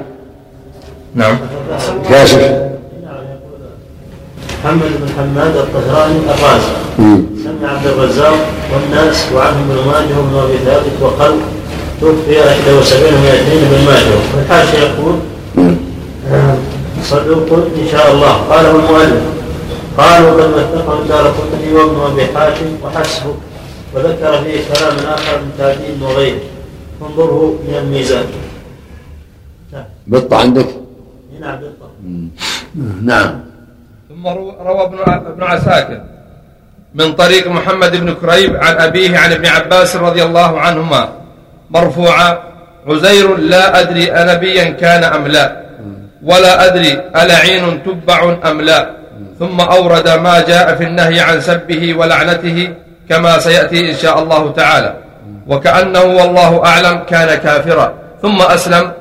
نعم. 1.15 1.39
كاشف 2.09 2.41
محمد 4.65 4.91
بن 5.01 5.09
حماد 5.19 5.57
الطهراني 5.57 6.19
الرازي. 6.19 6.73
سمع 7.45 7.69
عبد 7.71 7.87
الرزاق 7.87 8.35
والناس 8.73 9.27
وعنهم 9.35 9.71
ابن 9.71 9.91
ماجه 9.91 10.19
وابن 10.19 10.37
ابي 10.39 10.59
ثابت 10.65 11.03
وقال 11.03 11.33
توفي 12.01 12.37
71 12.39 13.13
و200 13.13 13.53
ابن 13.53 13.85
ماجه. 13.87 14.15
والحاشي 14.37 14.77
يقول 14.77 15.15
صدوق 17.03 17.53
إن 17.53 17.89
شاء 17.93 18.13
الله. 18.13 18.33
قاله 18.33 18.71
المؤلف 18.71 19.23
قالوا 19.99 20.31
قد 20.31 20.51
وثقه 20.53 21.03
الدار 21.03 21.27
قطني 21.27 21.73
وابن 21.73 22.13
أبي 22.13 22.27
حاتم 22.35 22.67
وحسبه 22.85 23.35
وذكر 23.95 24.43
فيه 24.45 24.75
كلام 24.75 24.97
آخر 25.15 25.39
من 25.39 25.51
تابعين 25.59 26.03
وغيره. 26.03 26.41
انظره 27.03 27.55
من 27.69 27.75
الميزان. 27.75 28.25
بطة 30.07 30.37
عندك؟ 30.41 30.67
نعم 31.41 31.59
نعم. 33.03 33.41
ثم 34.09 34.25
رو- 34.27 34.55
روى 34.67 34.83
ابن 34.85 34.99
ابن 35.07 35.43
عساكر 35.43 36.01
من 36.95 37.13
طريق 37.13 37.49
محمد 37.49 37.97
بن 37.97 38.15
كريب 38.15 38.57
عن 38.57 38.75
أبيه 38.77 39.19
عن 39.19 39.33
ابن 39.33 39.47
عباس 39.47 39.97
رضي 39.97 40.23
الله 40.23 40.61
عنهما. 40.61 41.09
مرفوعا 41.71 42.39
عزير 42.87 43.37
لا 43.37 43.81
أدري 43.81 44.13
أنبيا 44.13 44.65
كان 44.65 45.05
أم 45.05 45.27
لا. 45.27 45.63
ولا 46.23 46.67
أدري 46.67 47.01
ألعين 47.17 47.83
تبع 47.83 48.37
أم 48.51 48.61
لا. 48.61 48.91
ثم 49.39 49.61
أورد 49.61 50.09
ما 50.09 50.41
جاء 50.41 50.75
في 50.75 50.85
النهي 50.85 51.21
عن 51.21 51.41
سبه 51.41 51.95
ولعنته 51.95 52.69
كما 53.09 53.39
سيأتي 53.39 53.91
إن 53.91 53.97
شاء 53.97 54.23
الله 54.23 54.53
تعالى. 54.53 54.97
وكأنه 55.49 56.01
والله 56.03 56.67
أعلم 56.67 56.99
كان 57.09 57.39
كافرا. 57.39 57.95
ثم 58.23 58.39
أسلم 58.43 58.93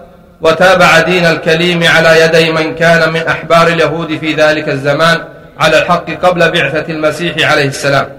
وتابع 0.42 1.00
دين 1.00 1.26
الكليم 1.26 1.84
على 1.84 2.22
يدي 2.22 2.52
من 2.52 2.76
كان 2.76 3.14
من 3.14 3.28
أحبار 3.28 3.68
اليهود 3.68 4.18
في 4.18 4.34
ذلك 4.34 4.70
الزمان 4.70 5.24
على 5.60 5.78
الحق 5.78 6.12
قبل 6.12 6.52
بعثة 6.52 6.94
المسيح 6.94 7.52
عليه 7.52 7.66
السلام. 7.68 8.10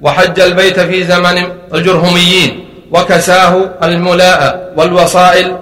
وحج 0.00 0.40
البيت 0.40 0.80
في 0.80 1.04
زمن 1.04 1.42
الجرهميين 1.74 2.64
وكساه 2.90 3.70
الملاء 3.82 4.72
والوصائل 4.76 5.56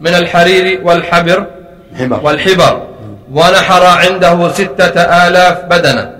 من 0.00 0.14
الحرير 0.14 0.80
والحبر 0.84 1.46
والحبر. 2.22 2.82
ونحر 3.32 3.84
عنده 3.86 4.52
ستة 4.52 5.00
آلاف 5.00 5.64
بدنة 5.64 6.10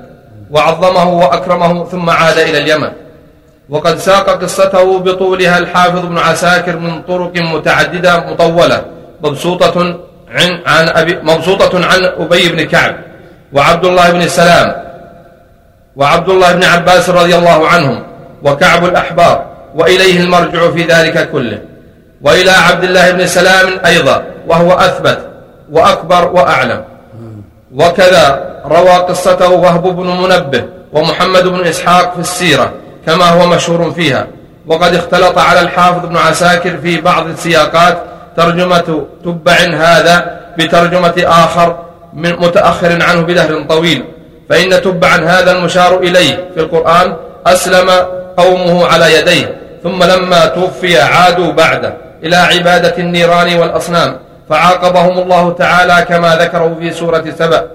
وعظمه 0.51 1.09
وأكرمه 1.09 1.85
ثم 1.85 2.11
عاد 2.11 2.39
إلى 2.39 2.59
اليمن. 2.59 2.93
وقد 3.71 3.99
ساق 3.99 4.31
قصته 4.43 4.99
بطولها 4.99 5.59
الحافظ 5.59 6.05
ابن 6.05 6.19
عساكر 6.19 6.77
من 6.77 7.03
طرق 7.03 7.33
متعددة 7.37 8.31
مطولة. 8.31 8.85
مبسوطة 9.23 10.01
عن 10.31 10.63
عن 10.67 10.89
أبي 10.89 11.19
مبسوطة 11.23 11.87
عن 11.87 12.05
أبي 12.05 12.49
بن 12.49 12.63
كعب 12.63 12.97
وعبد 13.53 13.85
الله 13.85 14.11
بن 14.11 14.29
سلام 14.29 14.83
وعبد 15.97 16.29
الله 16.29 16.53
بن 16.53 16.65
عباس 16.65 17.11
رضي 17.11 17.37
الله 17.37 17.69
عنهم 17.69 18.03
وكعب 18.43 18.85
الأحبار 18.85 19.45
وإليه 19.75 20.21
المرجع 20.21 20.71
في 20.71 20.83
ذلك 20.85 21.31
كله 21.31 21.59
وإلى 22.23 22.51
عبد 22.51 22.85
الله 22.85 23.11
بن 23.11 23.27
سلام 23.27 23.81
أيضا 23.87 24.25
وهو 24.47 24.73
أثبت 24.73 25.19
وأكبر 25.73 26.29
وأعلم 26.29 26.85
وكذا 27.75 28.53
روى 28.65 28.91
قصته 28.91 29.51
وهب 29.51 29.83
بن 29.83 30.07
منبه 30.07 30.65
ومحمد 30.93 31.49
بن 31.49 31.67
إسحاق 31.67 32.15
في 32.15 32.21
السيرة 32.21 32.73
كما 33.07 33.25
هو 33.25 33.47
مشهور 33.47 33.91
فيها 33.91 34.27
وقد 34.67 34.95
اختلط 34.95 35.39
على 35.39 35.61
الحافظ 35.61 36.07
بن 36.07 36.17
عساكر 36.17 36.77
في 36.77 37.01
بعض 37.01 37.27
السياقات 37.27 38.03
ترجمة 38.37 39.07
تبع 39.25 39.57
هذا 39.75 40.41
بترجمة 40.59 41.15
آخر 41.27 41.79
من 42.15 42.33
متأخر 42.33 43.03
عنه 43.03 43.21
بدهر 43.21 43.63
طويل. 43.69 44.05
فإن 44.51 44.83
تبعا 44.83 45.17
هذا 45.17 45.53
المشار 45.53 45.99
إليه 45.99 46.51
في 46.55 46.61
القرآن 46.61 47.17
أسلم 47.47 47.91
قومه 48.37 48.87
على 48.87 49.19
يديه. 49.19 49.57
ثم 49.83 50.03
لما 50.05 50.47
توفي 50.47 51.01
عادوا 51.01 51.53
بعده 51.53 51.95
إلى 52.23 52.37
عبادة 52.37 52.95
النيران 52.99 53.59
والأصنام. 53.59 54.17
فعاقبهم 54.49 55.19
الله 55.19 55.53
تعالى 55.53 56.07
كما 56.09 56.37
ذكره 56.37 56.77
في 56.81 56.91
سورة 56.91 57.25
سبأ. 57.39 57.67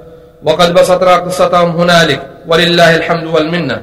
وقد 0.44 0.74
بسطنا 0.74 1.16
قصتهم 1.16 1.70
هنالك 1.70 2.22
ولله 2.48 2.96
الحمد 2.96 3.26
والمنة. 3.26 3.82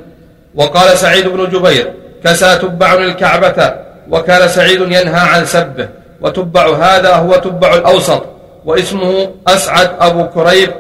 وقال 0.55 0.99
سعيد 0.99 1.29
بن 1.29 1.51
جبير 1.51 1.93
كسى 2.25 2.59
تبع 2.59 2.95
الكعبة 2.95 3.75
وكان 4.11 4.49
سعيد 4.49 4.81
ينهى 4.81 5.21
عن 5.21 5.45
سبه. 5.45 5.89
وتبع 6.21 6.77
هذا 6.77 7.15
هو 7.15 7.33
تبع 7.37 7.75
الأوسط 7.75 8.23
واسمه 8.65 9.31
أسعد 9.49 9.91
أبو 10.01 10.27
كريب 10.29 10.71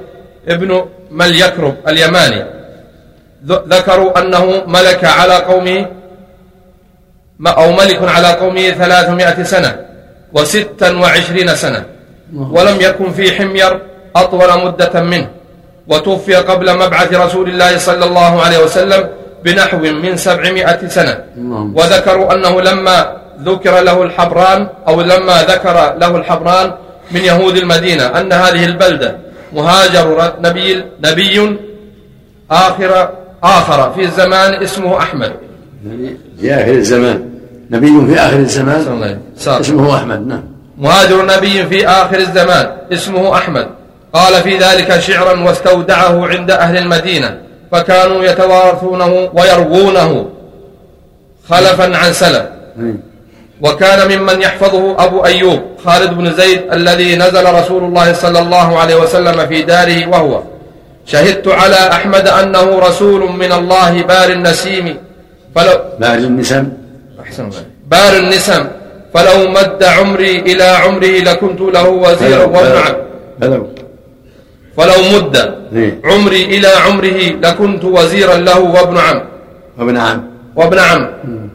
ابن 0.48 0.84
مليكرب 1.10 1.74
اليماني. 1.88 2.44
ذكروا 3.46 4.18
أنه 4.18 4.62
ملك 4.66 5.04
على 5.04 5.34
قومه 5.34 5.86
أو 7.46 7.72
ملك 7.72 8.00
على 8.02 8.28
قومه 8.32 8.70
ثلاثمائة 8.70 9.42
سنة 9.42 9.76
وستا 10.32 10.96
وعشرين 10.96 11.48
سنة 11.54 11.84
ولم 12.32 12.80
يكن 12.80 13.12
في 13.12 13.32
حمير 13.32 13.80
أطول 14.16 14.64
مدة 14.64 15.00
منه 15.00 15.28
وتوفي 15.88 16.34
قبل 16.34 16.78
مبعث 16.78 17.14
رسول 17.14 17.48
الله 17.48 17.78
صلى 17.78 18.04
الله 18.04 18.42
عليه 18.42 18.58
وسلم 18.58 19.08
بنحو 19.44 19.78
من 19.78 20.16
سبعمائة 20.16 20.88
سنة. 20.88 21.18
اللهم 21.36 21.76
وذكروا 21.76 22.34
أنه 22.34 22.60
لما 22.60 23.16
ذكر 23.42 23.80
له 23.80 24.02
الحبران 24.02 24.68
أو 24.88 25.00
لما 25.00 25.42
ذكر 25.42 25.94
له 26.00 26.16
الحبران 26.16 26.72
من 27.10 27.20
يهود 27.20 27.56
المدينة 27.56 28.06
أن 28.06 28.32
هذه 28.32 28.64
البلدة 28.64 29.16
مهاجر 29.52 30.32
نبي 30.40 30.84
نبي 31.04 31.56
آخر 32.50 33.08
آخر 33.42 33.92
في 33.92 34.04
الزمان 34.04 34.62
اسمه 34.62 34.98
أحمد. 34.98 35.32
يعني 35.86 36.16
في 36.40 36.54
آخر 36.54 36.72
الزمان. 36.72 37.30
نبي 37.70 38.06
في 38.06 38.20
آخر 38.20 38.38
الزمان. 38.38 39.18
اسمه 39.60 39.96
أحمد 39.96 40.26
نعم. 40.26 40.42
مهاجر 40.78 41.26
نبي 41.26 41.66
في 41.66 41.88
آخر 41.88 42.18
الزمان 42.18 42.66
اسمه 42.92 43.34
أحمد. 43.34 43.66
قال 44.12 44.34
في 44.34 44.58
ذلك 44.58 44.98
شعرا 44.98 45.40
واستودعه 45.40 46.26
عند 46.26 46.50
أهل 46.50 46.76
المدينة. 46.76 47.38
فكانوا 47.74 48.24
يتوارثونه 48.24 49.30
ويروونه 49.34 50.10
خلفا 51.50 51.96
عن 51.96 52.12
سلف. 52.12 52.46
إيه. 52.78 52.96
وكان 53.62 54.18
ممن 54.18 54.42
يحفظه 54.42 55.04
أبو 55.04 55.24
أيوب 55.24 55.60
خالد 55.84 56.10
بن 56.10 56.32
زيد 56.32 56.60
الذي 56.72 57.16
نزل 57.16 57.54
رسول 57.54 57.84
الله 57.84 58.12
صلى 58.12 58.38
الله 58.38 58.78
عليه 58.78 58.96
وسلم 58.96 59.46
في 59.46 59.62
داره 59.62 60.08
وهو. 60.08 60.42
شهدت 61.06 61.48
على 61.48 61.76
أحمد 61.96 62.28
أنه 62.28 62.78
رسول 62.78 63.32
من 63.32 63.52
الله 63.52 64.02
بار 64.02 64.28
النسيم. 64.30 64.96
فلو 65.54 65.76
بار 65.98 66.14
النسم. 66.14 66.64
أحسن. 67.22 67.50
بار 67.86 68.12
النسم. 68.16 68.62
فلو 69.14 69.48
مد 69.48 69.82
عمري 69.84 70.38
إلى 70.38 70.64
عمره 70.64 71.14
لكنت 71.28 71.60
له 71.60 71.88
وزيرا 71.88 72.44
وابن 72.44 72.94
بلو. 73.38 73.66
فلو 74.76 75.02
مد 75.12 75.36
إيه. 75.76 76.00
عمري 76.04 76.42
إلى 76.44 76.68
عمره 76.68 77.20
لكنت 77.42 77.84
وزيرا 77.84 78.36
له 78.36 78.60
وابن 78.60 78.98
عم. 78.98 79.22
وابن 79.78 79.96
عم. 79.96 80.22
وابن 80.56 80.78
عم. 80.78 81.08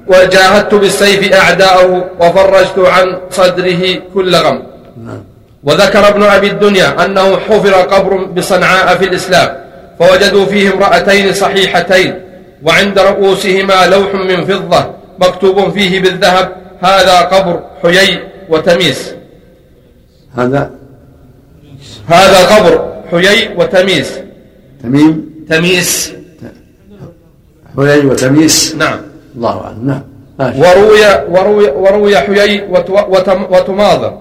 وجاهدت 0.08 0.74
بالسيف 0.76 1.34
أعداءه 1.34 2.06
وفرجت 2.20 2.80
عن 2.80 3.18
صدره 3.32 3.82
كل 4.14 4.36
غم. 4.36 4.64
نعم. 5.06 5.24
وذكر 5.64 6.08
ابن 6.08 6.24
أبي 6.24 6.48
الدنيا 6.48 7.06
أنه 7.06 7.38
حفر 7.38 7.74
قبر 7.74 8.24
بصنعاء 8.26 8.96
في 8.96 9.06
الإسلام 9.06 9.58
فوجدوا 10.00 10.46
فيه 10.46 10.74
امرأتين 10.74 11.34
صحيحتين 11.34 12.22
وعند 12.64 13.00
رؤوسهما 13.00 13.88
لوح 13.88 14.14
من 14.14 14.46
فضة 14.46 14.86
مكتوب 15.20 15.72
فيه 15.72 16.00
بالذهب 16.00 16.56
هذا 16.82 17.20
قبر 17.20 17.60
حيي 17.84 18.20
وتميس. 18.50 19.14
هذا؟ 20.38 20.72
هذا 22.08 22.56
قبر 22.56 22.90
حيي 23.12 23.50
وتميس 23.58 24.20
تميم 24.84 25.46
تميس 25.50 26.14
حلي 27.78 28.06
وتميس 28.06 28.76
نعم. 28.76 29.00
الله 29.36 29.64
أعلم. 29.66 29.88
نعم. 29.88 30.04
وروي 30.40 31.02
وروي 31.30 31.70
وروي 31.70 32.18
حيي 32.18 32.64
وتماضر 33.52 34.18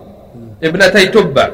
ابنتي 0.64 1.06
تبع. 1.06 1.48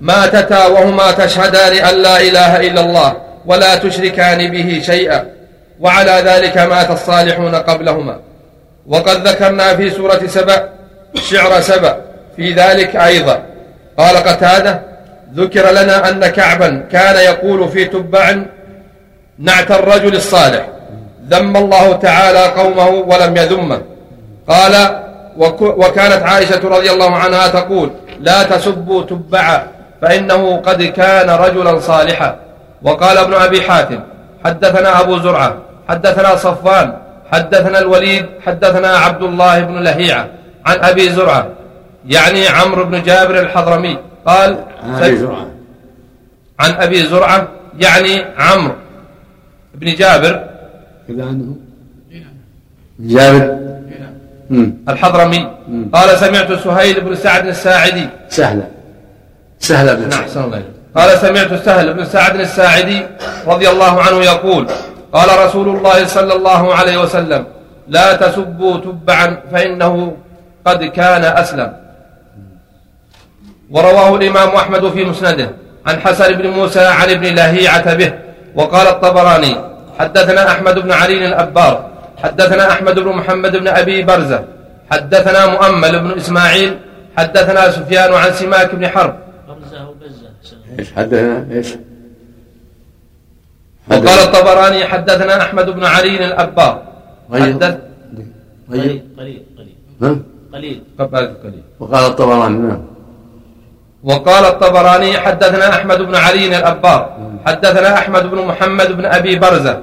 ماتتا 0.00 0.66
وهما 0.66 1.10
تشهدان 1.12 1.72
أن 1.72 1.94
لا 2.02 2.20
إله 2.20 2.60
إلا 2.60 2.80
الله 2.80 3.16
ولا 3.46 3.74
تشركان 3.74 4.50
به 4.50 4.82
شيئا. 4.84 5.24
وعلى 5.80 6.22
ذلك 6.24 6.58
مات 6.58 6.90
الصالحون 6.90 7.54
قبلهما. 7.54 8.20
وقد 8.86 9.28
ذكرنا 9.28 9.76
في 9.76 9.90
سورة 9.90 10.20
سبأ 10.26 10.68
شعر 11.14 11.60
سبأ. 11.60 11.96
في 12.36 12.52
ذلك 12.52 12.96
أيضا. 12.96 13.42
قال 13.98 14.16
قتادة 14.16 14.93
ذكر 15.36 15.70
لنا 15.70 16.08
أن 16.08 16.26
كعبا 16.26 16.84
كان 16.92 17.16
يقول 17.16 17.68
في 17.68 17.84
تبع 17.84 18.34
نعت 19.38 19.70
الرجل 19.70 20.14
الصالح. 20.16 20.68
ذم 21.28 21.56
الله 21.56 21.92
تعالى 21.92 22.44
قومه 22.46 22.88
ولم 22.88 23.36
يذمه. 23.36 23.82
قال 24.48 25.00
وك- 25.36 25.62
وكانت 25.78 26.22
عائشة 26.22 26.68
رضي 26.68 26.90
الله 26.90 27.16
عنها 27.16 27.48
تقول 27.48 27.90
لا 28.20 28.42
تسبوا 28.42 29.02
تبعا 29.02 29.66
فإنه 30.02 30.56
قد 30.56 30.82
كان 30.82 31.30
رجلا 31.30 31.80
صالحا. 31.80 32.36
وقال 32.82 33.18
ابن 33.18 33.34
أبي 33.34 33.62
حاتم 33.62 34.00
حدثنا 34.44 35.00
أبو 35.00 35.18
زرعة 35.18 35.56
حدثنا 35.88 36.36
صفوان 36.36 36.96
حدثنا 37.32 37.78
الوليد 37.78 38.26
حدثنا 38.46 38.88
عبد 38.96 39.22
الله 39.22 39.60
بن 39.60 39.82
لهيعة 39.82 40.28
عن 40.66 40.76
أبي 40.84 41.10
زرعة 41.10 41.46
يعني 42.08 42.48
عمرو 42.48 42.84
بن 42.84 43.02
جابر 43.02 43.38
الحضرمي. 43.38 43.98
قال 44.26 44.64
عن 46.60 46.72
أبي 46.72 47.02
زرعة. 47.02 47.48
يعني 47.80 48.24
عمرو 48.38 48.74
بن 49.74 49.94
جابر. 49.94 50.48
كذا 51.08 51.24
عنه 51.24 51.56
جابر. 53.00 53.58
الحضرمي. 54.88 55.50
قال 55.92 56.18
سمعت 56.18 56.52
سهيل 56.52 57.00
بن 57.00 57.14
سعد 57.14 57.46
الساعدي. 57.46 58.08
سهلة 58.28 58.68
سهلة 59.58 59.94
بن 59.94 60.08
نعم 60.08 60.20
أحسن 60.20 60.44
الله 60.44 60.56
إليك. 60.56 60.66
قال 60.96 61.18
سمعت 61.18 61.54
سهل 61.64 61.94
بن 61.94 62.04
سعد 62.04 62.40
الساعدي 62.40 63.06
رضي 63.46 63.68
الله 63.68 64.02
عنه 64.02 64.16
يقول 64.16 64.68
قال 65.12 65.46
رسول 65.46 65.76
الله 65.76 66.06
صلى 66.06 66.32
الله 66.36 66.74
عليه 66.74 66.96
وسلم 67.02 67.46
لا 67.88 68.16
تسبوا 68.16 68.78
تبعا 68.78 69.40
فإنه 69.52 70.16
قد 70.64 70.84
كان 70.84 71.24
أسلم. 71.24 71.72
ورواه 73.70 74.16
الإمام 74.16 74.48
أحمد 74.48 74.90
في 74.90 75.04
مسنده. 75.04 75.50
عن 75.86 76.00
حسن 76.00 76.32
بن 76.32 76.48
موسى 76.48 76.84
عن 76.84 77.10
ابن 77.10 77.34
لهيعة 77.34 77.94
به. 77.94 78.12
وقال 78.54 78.86
الطبراني 78.86 79.56
حدثنا 79.98 80.50
أحمد 80.50 80.78
بن 80.78 80.92
علي 80.92 81.28
الأبار. 81.28 81.90
حدثنا 82.22 82.70
أحمد 82.70 82.98
بن 82.98 83.08
محمد 83.08 83.56
بن 83.56 83.68
أبي 83.68 84.02
برزة. 84.02 84.44
حدثنا 84.90 85.46
مؤمل 85.46 86.00
بن 86.00 86.10
إسماعيل. 86.10 86.78
حدثنا 87.16 87.70
سفيان 87.70 88.12
عن 88.12 88.32
سماك 88.32 88.74
بن 88.74 88.88
حرب. 88.88 89.14
غمزة 89.48 89.88
وبزة. 89.88 90.30
إيش 90.78 90.92
حدثنا؟ 90.92 91.46
إيش؟ 91.50 91.68
وقال 93.90 94.08
الطبراني 94.08 94.84
حدثنا 94.84 95.42
أحمد 95.42 95.70
بن 95.70 95.84
علي 95.84 96.24
الأبار. 96.24 96.82
غير 97.30 97.54
حدث 97.54 97.78
غير 98.70 98.80
قليل 98.80 99.02
قليل 99.18 99.42
قليل. 99.58 99.74
ها؟ 100.02 100.16
قليل. 100.52 100.82
قبل 100.98 101.24
قليل. 101.44 101.62
وقال 101.80 102.04
الطبراني 102.06 102.58
نعم. 102.58 102.93
وقال 104.04 104.44
الطبراني 104.44 105.18
حدثنا 105.18 105.68
أحمد 105.68 105.98
بن 105.98 106.14
علي 106.14 106.58
الأبار 106.58 107.00
حدثنا 107.46 107.94
أحمد 107.98 108.30
بن 108.30 108.38
محمد 108.38 108.92
بن 108.92 109.04
أبي 109.04 109.38
برزة 109.38 109.82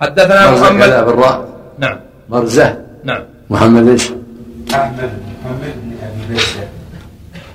حدثنا 0.00 0.46
كذا 0.46 0.50
محمد 0.50 0.90
بالراء 1.06 1.48
نعم. 1.78 1.98
مرزة 2.28 2.76
نعم. 3.04 3.22
محمد 3.50 3.88
إيش؟ 3.88 4.10
أحمد 4.74 5.10
محمد 5.44 5.72
بن 5.82 5.92
أبي 6.02 6.34
بشر 6.34 6.66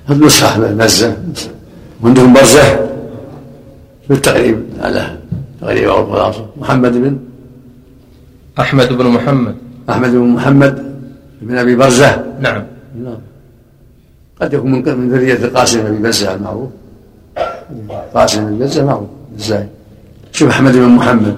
النسخة 0.09 0.75
مزة 0.75 1.17
وعندهم 2.03 2.33
برزة؟ 2.33 2.89
بالتقريب. 4.09 4.63
على 4.81 5.17
تقريب 5.61 5.89
أو 5.89 6.31
محمد 6.57 6.91
بن؟ 6.91 7.17
أحمد 8.59 8.93
بن 8.93 9.05
محمد. 9.05 9.55
أحمد 9.89 10.11
بن 10.11 10.27
محمد 10.27 10.75
بن 11.41 11.57
أبي 11.57 11.75
برزة؟ 11.75 12.23
نعم. 12.39 12.63
نعم. 13.03 13.17
قد 14.43 14.53
يكون 14.53 14.71
من 14.71 14.97
من 14.97 15.09
ذرية 15.11 15.33
القاسم 15.33 15.81
بن 15.83 16.01
بزة 16.01 16.33
المعروف 16.35 16.69
قاسم 18.15 18.45
بن 18.45 18.59
بزة 18.59 18.85
معروف 18.85 19.09
إزاي 19.39 19.67
شوف 20.31 20.49
أحمد 20.49 20.73
بن 20.73 20.87
محمد. 20.87 21.35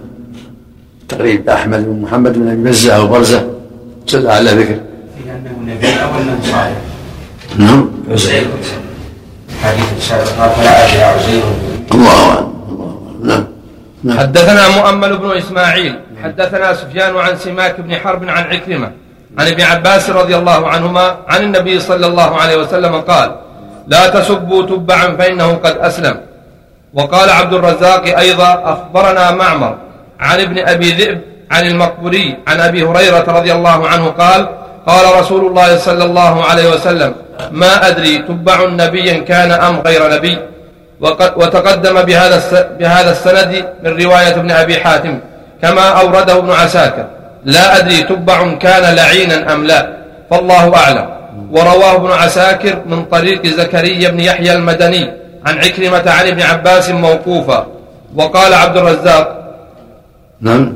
تقريب 1.10 1.50
أحمد 1.50 1.86
بن 1.86 2.02
محمد 2.02 2.34
بن 2.34 2.48
أبي 2.48 2.63
بزة 2.63 2.96
أو 2.98 3.08
برزة 3.08 3.50
سل 4.08 4.28
على 4.28 4.52
ذكر. 4.52 4.74
أنه 4.74 5.74
نبي 5.74 5.88
أو 5.88 6.10
أنه 6.22 6.39
صالح 6.44 6.78
نعم. 7.58 7.89
عزير 8.12 8.48
حديث 9.63 10.12
قال 10.12 10.50
فلا 10.50 10.86
أدري 10.86 11.04
عزير 11.04 11.44
الله 11.94 12.30
أعلم. 12.30 12.54
نعم. 13.24 13.46
نعم. 14.04 14.18
حدثنا 14.20 14.70
مؤمل 14.70 15.18
بن 15.18 15.32
إسماعيل. 15.32 16.00
حدثنا 16.24 16.74
سفيان 16.74 17.15
عن 17.15 17.38
سماك 17.38 17.82
بن 17.82 17.96
حرب 17.96 18.24
عن 18.24 18.44
عكرمة. 18.44 18.91
عن 19.39 19.48
ابن 19.48 19.62
عباس 19.62 20.10
رضي 20.10 20.36
الله 20.36 20.67
عنهما 20.67 21.15
عن 21.28 21.41
النبي 21.43 21.80
صلى 21.80 22.06
الله 22.08 22.41
عليه 22.41 22.58
وسلم 22.58 23.02
قال 23.02 23.36
لا 23.88 24.08
تسبوا 24.08 24.63
تبعا 24.65 25.15
فإنه 25.17 25.54
قد 25.63 25.78
أسلم. 25.78 26.17
وقال 26.93 27.30
عبد 27.30 27.54
الرزاق 27.54 28.17
أيضا 28.17 28.62
أخبرنا 28.65 29.32
معمر 29.32 29.76
عن 30.19 30.39
ابن 30.39 30.67
أبي 30.67 30.91
ذئب 30.91 31.21
عن 31.52 31.67
المقبوري 31.67 32.38
عن 32.48 32.60
أبي 32.60 32.84
هريرة 32.84 33.26
رضي 33.28 33.52
الله 33.54 33.88
عنه 33.88 34.06
قال 34.08 34.48
قال 34.88 35.19
رسول 35.19 35.45
الله 35.48 35.78
صلى 35.78 36.04
الله 36.04 36.43
عليه 36.45 36.67
وسلم 36.69 37.15
ما 37.52 37.88
أدري 37.88 38.17
تبع 38.17 38.65
نبيا 38.65 39.19
كان 39.19 39.52
أم 39.52 39.80
غير 39.80 40.13
نبي. 40.13 40.38
وتقدم 41.36 42.02
بهذا 42.02 42.38
بهذا 42.80 43.12
السند 43.12 43.65
من 43.84 43.91
رواية 44.04 44.36
ابن 44.36 44.52
أبي 44.52 44.80
حاتم 44.80 45.19
كما 45.62 45.86
أورده 46.02 46.38
ابن 46.38 46.52
عساكر. 46.52 47.06
لا 47.45 47.77
أدري 47.77 48.03
تبع 48.03 48.53
كان 48.53 48.95
لعينا 48.95 49.53
أم 49.53 49.63
لا. 49.63 49.97
فالله 50.29 50.75
أعلم. 50.75 51.08
ورواه 51.51 51.95
ابن 51.95 52.12
عساكر 52.12 52.81
من 52.86 53.05
طريق 53.05 53.47
زكريا 53.47 54.10
بن 54.10 54.19
يحيى 54.19 54.53
المدني 54.53 55.12
عن 55.45 55.58
عكرمة 55.58 56.03
عن 56.12 56.27
ابن 56.27 56.41
عباس 56.41 56.89
موقوفا 56.89 57.67
وقال 58.15 58.53
عبد 58.53 58.77
الرزاق 58.77 59.25
نعم. 60.41 60.73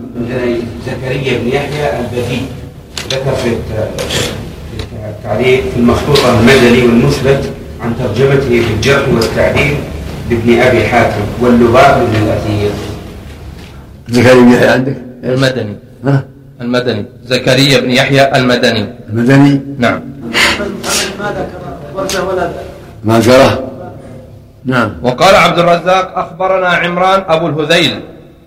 زكريا 0.87 1.37
بن 1.37 1.47
يحيى 1.47 1.99
البدي 1.99 2.41
ذكر 3.11 3.35
في 3.43 3.49
التعليق 5.09 5.63
في 5.73 5.77
المخطوطة 5.77 6.39
المدني 6.39 6.81
والمثبت 6.81 7.49
عن 7.81 7.93
ترجمته 7.99 8.49
في 8.49 8.73
الجرح 8.75 9.07
والتعديل 9.13 9.75
لابن 10.29 10.59
أبي 10.59 10.83
حاتم 10.83 11.21
واللباب 11.41 12.07
بن 12.07 12.15
الأثير. 12.23 12.71
زكريا 14.09 14.33
بن 14.33 14.53
يحيى 14.53 14.69
عندك؟ 14.69 14.95
المدني. 15.23 15.75
ها؟ 16.05 16.23
المدني. 16.61 17.05
زكريا 17.25 17.79
بن 17.79 17.91
يحيى 17.91 18.35
المدني. 18.35 18.85
المدني؟ 19.09 19.61
نعم. 19.77 20.01
ما 23.03 23.19
ذكره 23.19 23.69
نعم. 24.65 24.89
وقال 25.03 25.35
عبد 25.35 25.59
الرزاق 25.59 26.17
أخبرنا 26.17 26.67
عمران 26.67 27.23
أبو 27.27 27.47
الهذيل. 27.47 27.99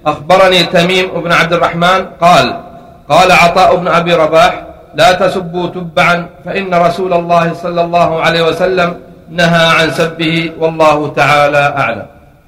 أخبرني 0.07 0.63
تميم 0.65 1.07
بن 1.25 1.33
عبد 1.33 1.53
الرحمن 1.53 2.01
قال 2.21 2.61
قال 3.09 3.33
عطاء 3.33 3.77
بن 3.77 3.89
أبي 3.89 4.15
رباح 4.15 4.65
لا 4.95 5.13
تسبوا 5.13 5.67
تبعا 5.67 6.27
فإن 6.45 6.75
رسول 6.75 7.13
الله 7.13 7.53
صلى 7.55 7.81
الله 7.81 8.21
عليه 8.21 8.43
وسلم 8.43 8.97
نهى 9.31 9.67
عن 9.67 9.91
سبه 9.91 10.53
والله 10.59 11.13
تعالى 11.17 11.75
أعلم. 11.77 12.07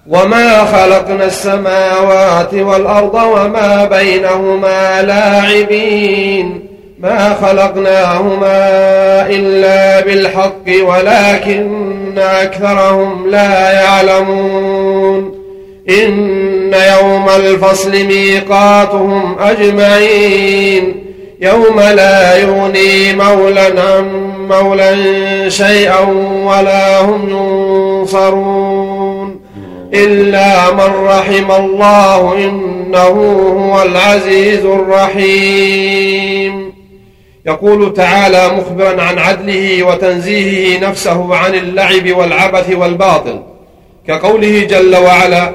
وما 0.09 0.65
خلقنا 0.65 1.25
السماوات 1.25 2.55
والأرض 2.55 3.15
وما 3.15 3.85
بينهما 3.85 5.03
لاعبين 5.03 6.61
ما 6.99 7.35
خلقناهما 7.35 8.57
إلا 9.31 10.01
بالحق 10.01 10.87
ولكن 10.89 12.19
أكثرهم 12.19 13.31
لا 13.31 13.73
يعلمون 13.73 15.35
إن 15.89 16.75
يوم 16.75 17.29
الفصل 17.37 17.91
ميقاتهم 17.91 19.37
أجمعين 19.41 21.05
يوم 21.41 21.81
لا 21.81 22.37
يغني 22.37 23.13
مولا 23.13 23.65
عن 23.65 24.31
مولا 24.51 24.95
شيئا 25.49 26.01
ولا 26.45 27.01
هم 27.01 27.29
ينصرون 27.31 28.94
إلا 29.95 30.71
من 30.71 31.07
رحم 31.07 31.51
الله 31.51 32.37
إنه 32.37 33.17
هو 33.61 33.83
العزيز 33.83 34.65
الرحيم. 34.65 36.73
يقول 37.47 37.95
تعالى 37.95 38.49
مخبرا 38.49 39.03
عن 39.03 39.19
عدله 39.19 39.83
وتنزيهه 39.83 40.89
نفسه 40.89 41.35
عن 41.35 41.55
اللعب 41.55 42.17
والعبث 42.17 42.75
والباطل 42.75 43.41
كقوله 44.09 44.65
جل 44.65 44.97
وعلا 44.97 45.51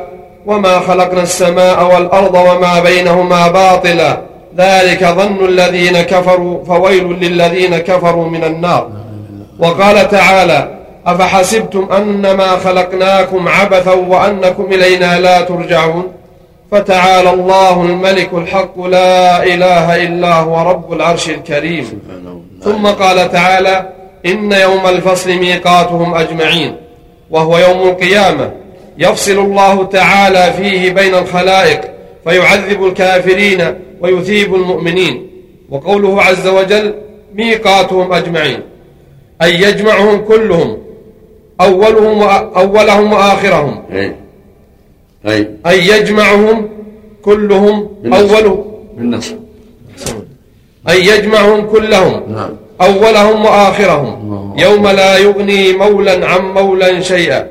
وما 0.45 0.79
خلقنا 0.79 1.23
السماء 1.23 1.93
والأرض 1.93 2.35
وما 2.35 2.79
بينهما 2.79 3.47
باطلا 3.47 4.21
ذلك 4.57 5.05
ظن 5.05 5.45
الذين 5.45 6.01
كفروا 6.01 6.65
فويل 6.65 7.17
للذين 7.21 7.77
كفروا 7.77 8.29
من 8.29 8.43
النار. 8.43 8.89
وقال 9.59 10.09
تعالى 10.09 10.78
أفحسبتم 11.11 11.87
أنما 11.97 12.47
خلقناكم 12.47 13.47
عبثا 13.47 13.93
وأنكم 13.93 14.73
إلينا 14.73 15.19
لا 15.19 15.41
ترجعون؟ 15.41 16.03
فتعالى 16.71 17.29
الله 17.29 17.81
الملك 17.81 18.29
الحق 18.33 18.81
لا 18.81 19.43
إله 19.43 20.03
إلا 20.03 20.33
هو 20.33 20.69
رب 20.69 20.93
العرش 20.93 21.29
الكريم. 21.29 22.01
ثم 22.63 22.87
قال 22.87 23.31
تعالى 23.31 23.89
إن 24.25 24.51
يوم 24.51 24.87
الفصل 24.87 25.29
ميقاتهم 25.29 26.15
أجمعين 26.15 26.75
وهو 27.29 27.57
يوم 27.57 27.89
القيامة. 27.89 28.51
يفصل 28.97 29.39
الله 29.39 29.85
تعالى 29.85 30.53
فيه 30.53 30.91
بين 30.91 31.15
الخلائق 31.15 31.81
فيعذب 32.23 32.85
الكافرين 32.85 33.75
ويثيب 34.01 34.55
المؤمنين. 34.55 35.29
وقوله 35.69 36.21
عز 36.21 36.47
وجل 36.47 36.95
ميقاتهم 37.35 38.13
أجمعين. 38.13 38.59
أي 39.41 39.61
يجمعهم 39.61 40.25
كلهم. 40.25 40.77
أولهم 41.61 42.21
أولهم 42.57 43.13
وآخرهم. 43.13 43.83
أي. 43.91 44.15
أي. 45.27 45.47
أي 45.67 45.87
يجمعهم 45.87 46.69
كلهم. 47.21 47.89
أولهم. 48.13 48.63
بالنص. 48.97 49.33
أي 50.89 51.05
يجمعهم 51.05 51.67
كلهم. 51.67 52.21
نعم. 52.33 52.49
أولهم 52.81 53.45
وآخرهم. 53.45 54.53
يوم 54.57 54.87
لا 54.87 55.17
يغني 55.17 55.73
مولا 55.73 56.27
عن 56.27 56.41
مولا 56.41 56.99
شيئا. 56.99 57.47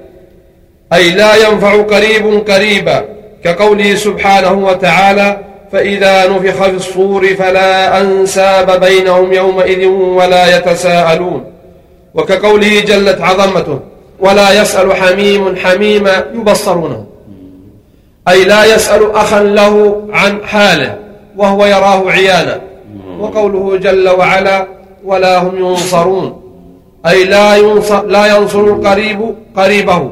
أي 0.92 1.10
لا 1.10 1.48
ينفع 1.48 1.82
قريب 1.82 2.50
قريبا. 2.50 3.04
كقوله 3.44 3.94
سبحانه 3.94 4.52
وتعالى 4.52 5.38
فإذا 5.72 6.28
نفخ 6.28 6.62
في 6.64 6.70
الصور 6.70 7.26
فلا 7.26 8.00
أنساب 8.00 8.80
بينهم 8.80 9.32
يومئذ 9.32 9.86
ولا 9.86 10.56
يتساءلون. 10.56 11.44
وكقوله 12.14 12.80
جلت 12.80 13.20
عظمته 13.20 13.78
ولا 14.20 14.62
يسأل 14.62 14.92
حميم 14.92 15.56
حميما 15.56 16.24
يبصرونه. 16.34 17.04
أي 18.28 18.44
لا 18.44 18.74
يسأل 18.74 19.10
أخا 19.10 19.42
له 19.42 20.02
عن 20.12 20.44
حاله 20.44 20.98
وهو 21.36 21.66
يراه 21.66 22.10
عيانا. 22.10 22.60
وقوله 23.20 23.76
جل 23.76 24.08
وعلا 24.08 24.66
ولا 25.04 25.42
هم 25.42 25.58
ينصرون 25.58 26.40
أي 27.06 27.24
لا 27.24 27.56
ينصر, 27.56 28.06
لا 28.06 28.36
ينصر 28.36 28.60
القريب 28.60 29.34
قريبه 29.56 30.10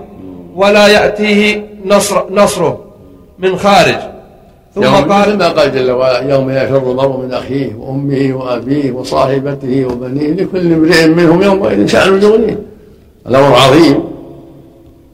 ولا 0.56 0.86
يأتيه 0.88 1.62
نصر 1.84 2.24
نصره 2.30 2.84
من 3.38 3.56
خارج. 3.56 3.96
ثم 4.74 4.82
قال 4.82 5.08
مثل 5.08 5.36
ما 5.36 5.48
قال 5.48 5.74
جل 5.74 5.90
وعلا 5.90 6.34
يوم 6.34 6.50
يفر 6.50 6.76
المرء 6.90 7.16
من 7.16 7.32
أخيه 7.32 7.74
وأمه 7.74 8.36
وأبيه 8.36 8.92
وصاحبته 8.92 9.84
وبنيه 9.84 10.30
لكل 10.32 10.72
امرئ 10.72 11.06
منهم 11.06 11.42
يومئذ 11.42 11.86
شأن 11.86 12.22
يغنيه 12.22 12.58
الأمر 13.28 13.54
عظيم. 13.54 14.04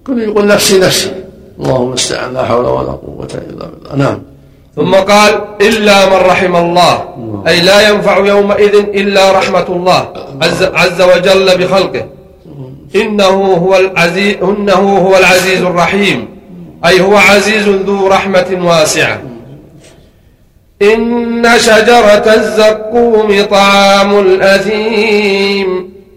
كل 0.07 0.23
يقول 0.23 0.47
نفسي 0.47 0.79
نفسي. 0.79 1.13
اللهم 1.61 1.89
المستعان 1.89 2.35
لا 2.35 2.45
حول 2.45 2.65
ولا 2.65 2.93
قوة 2.93 3.29
إلا 3.35 3.67
بالله. 3.67 3.97
نعم. 3.97 4.23
ثم 4.77 4.95
قال 4.95 5.41
إلا 5.61 6.07
من 6.07 6.27
رحم 6.27 6.57
الله. 6.57 7.05
أي 7.49 7.61
لا 7.61 7.89
ينفع 7.89 8.27
يومئذ 8.27 8.75
إلا 8.75 9.33
رحمة 9.33 9.67
الله. 9.69 10.09
عز, 10.43 10.63
عز 10.63 11.03
وجل 11.03 11.59
بخلقه. 11.59 12.07
إنه 12.97 13.55
هو 13.55 13.77
العزيز 13.77 14.37
إنه 14.43 14.99
هو 14.99 15.17
العزيز 15.17 15.63
الرحيم. 15.63 16.29
أي 16.87 17.01
هو 17.01 17.17
عزيز 17.17 17.69
ذو 17.69 18.09
رحمة 18.09 18.59
واسعة. 18.65 19.23
إن 20.83 21.47
شجرة 21.59 22.35
الزقوم 22.35 23.43
طعام 23.51 24.19
الأثيم. 24.19 25.92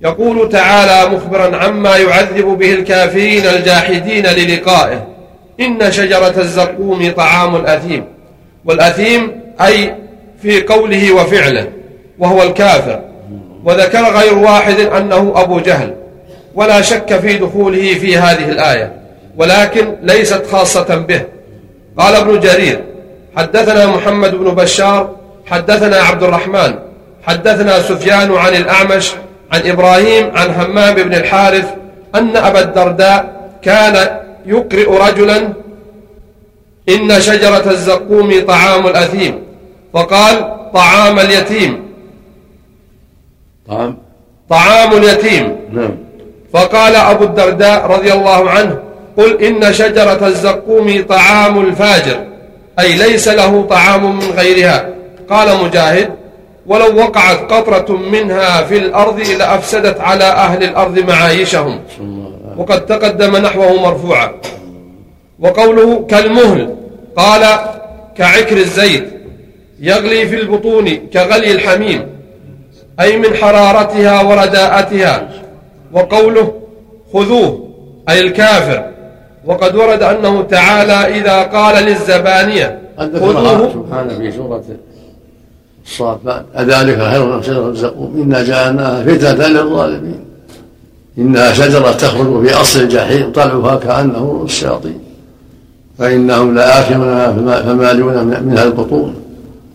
يقول 0.00 0.48
تعالى 0.48 1.16
مخبرا 1.16 1.56
عما 1.56 1.96
يعذب 1.96 2.44
به 2.44 2.72
الكافرين 2.72 3.46
الجاحدين 3.46 4.26
للقائه. 4.26 5.06
إن 5.60 5.92
شجرة 5.92 6.34
الزقوم 6.38 7.12
طعام 7.16 7.56
الأثيم. 7.56 8.04
والأثيم 8.64 9.40
أي 9.60 9.94
في 10.42 10.62
قوله 10.62 11.12
وفعله 11.12 11.68
وهو 12.18 12.42
الكافر. 12.42 13.00
وذكر 13.64 14.02
غير 14.02 14.34
واحد 14.38 14.80
أنه 14.80 15.32
أبو 15.36 15.60
جهل. 15.60 15.94
ولا 16.54 16.82
شك 16.82 17.18
في 17.18 17.38
دخوله 17.38 17.94
في 17.94 18.16
هذه 18.16 18.48
الآية. 18.50 18.92
ولكن 19.36 19.96
ليست 20.02 20.46
خاصة 20.52 20.94
به. 21.08 21.20
قال 21.98 22.14
ابن 22.14 22.40
جرير 22.40 22.80
حدثنا 23.36 23.86
محمد 23.86 24.34
بن 24.34 24.54
بشار 24.54 25.16
حدثنا 25.46 25.96
عبد 25.96 26.22
الرحمن 26.22 26.74
حدثنا 27.26 27.82
سفيان 27.82 28.34
عن 28.34 28.54
الأعمش 28.54 29.12
عن 29.52 29.60
إبراهيم 29.70 30.30
عن 30.36 30.50
همام 30.50 30.94
بن 30.94 31.14
الحارث 31.14 31.74
أن 32.14 32.36
أبا 32.36 32.60
الدرداء 32.60 33.50
كان 33.62 34.20
يقرئ 34.46 34.88
رجلا 35.08 35.52
إن 36.88 37.20
شجرة 37.20 37.70
الزقوم 37.70 38.46
طعام 38.48 38.86
الأثيم. 38.86 39.42
فقال 39.92 40.54
طعام 40.74 41.18
اليتيم. 41.18 41.86
طعام؟ 43.68 43.98
طعام 44.50 44.92
اليتيم. 44.92 45.56
نعم. 45.72 45.96
فقال 46.52 46.96
أبو 46.96 47.24
الدرداء 47.24 47.86
رضي 47.86 48.12
الله 48.12 48.50
عنه 48.50 48.78
قل 49.16 49.42
إن 49.42 49.72
شجرة 49.72 50.26
الزقوم 50.26 51.04
طعام 51.08 51.60
الفاجر 51.60 52.24
أي 52.80 52.92
ليس 52.92 53.28
له 53.28 53.66
طعام 53.70 54.18
من 54.18 54.30
غيرها. 54.30 54.88
قال 55.30 55.64
مجاهد 55.64 56.10
ولو 56.68 56.96
وقعت 56.96 57.52
قطرة 57.52 57.96
منها 57.96 58.62
في 58.62 58.78
الأرض 58.78 59.20
لأفسدت 59.20 60.00
على 60.00 60.24
أهل 60.24 60.64
الأرض 60.64 60.98
معايشهم. 60.98 61.80
وقد 62.56 62.86
تقدم 62.86 63.36
نحوه 63.36 63.82
مرفوعا. 63.82 64.32
وقوله 65.40 66.06
كالمهل 66.10 66.76
قال 67.16 67.42
كعكر 68.16 68.56
الزيت 68.56 69.04
يغلي 69.80 70.28
في 70.28 70.34
البطون 70.40 70.96
كغلي 71.12 71.52
الحميم 71.52 72.06
أي 73.00 73.18
من 73.18 73.34
حرارتها 73.34 74.22
ورداءتها. 74.22 75.28
وقوله 75.92 76.52
خذوه 77.12 77.68
أي 78.08 78.20
الكافر. 78.20 78.84
وقد 79.44 79.76
ورد 79.76 80.02
أنه 80.02 80.42
تعالى 80.42 81.18
إذا 81.18 81.42
قال 81.42 81.84
للزبانية 81.84 82.78
ذكرها 83.00 83.70
سبحانه 83.72 84.18
في 84.18 84.32
سورة 84.32 84.62
الصافات 85.86 86.44
أذلك 86.58 86.98
خير 86.98 87.24
من 87.24 87.42
شجرة 87.42 87.68
الزقوم 87.68 88.22
إنا 88.22 88.42
جعلناها 88.42 89.02
فتنة 89.02 89.46
للظالمين. 89.46 90.20
إنها 91.18 91.52
شجرة 91.52 91.92
تخرج 91.92 92.46
في 92.46 92.54
أصل 92.54 92.80
الجحيم 92.80 93.32
طلعها 93.32 93.76
كأنه 93.76 94.42
الشياطين. 94.44 94.98
فإنهم 95.98 96.54
لآكلونها 96.54 97.32
فمالون 97.62 98.24
منها 98.24 98.64
البطون. 98.64 99.14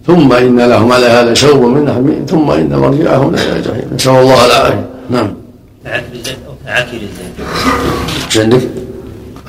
ثم 0.07 0.33
إن 0.33 0.59
لهم 0.59 0.91
على 0.91 1.05
هذا 1.05 1.33
شوب 1.33 1.63
من 1.63 1.93
حميم. 1.93 2.25
ثم 2.25 2.51
إن 2.51 2.75
مرجعهم 2.75 3.35
إلى 3.35 3.55
الجحيم 3.57 3.89
نسأل 3.95 4.11
الله 4.11 4.45
العافية. 4.45 4.85
نعم. 5.09 5.33
كعكر 5.85 6.13
الزيت 6.13 6.37
أو 6.47 6.53
كعكر 6.65 6.97
الزيت؟ 6.97 7.47
إيش 8.27 8.37
عندك؟ 8.37 8.61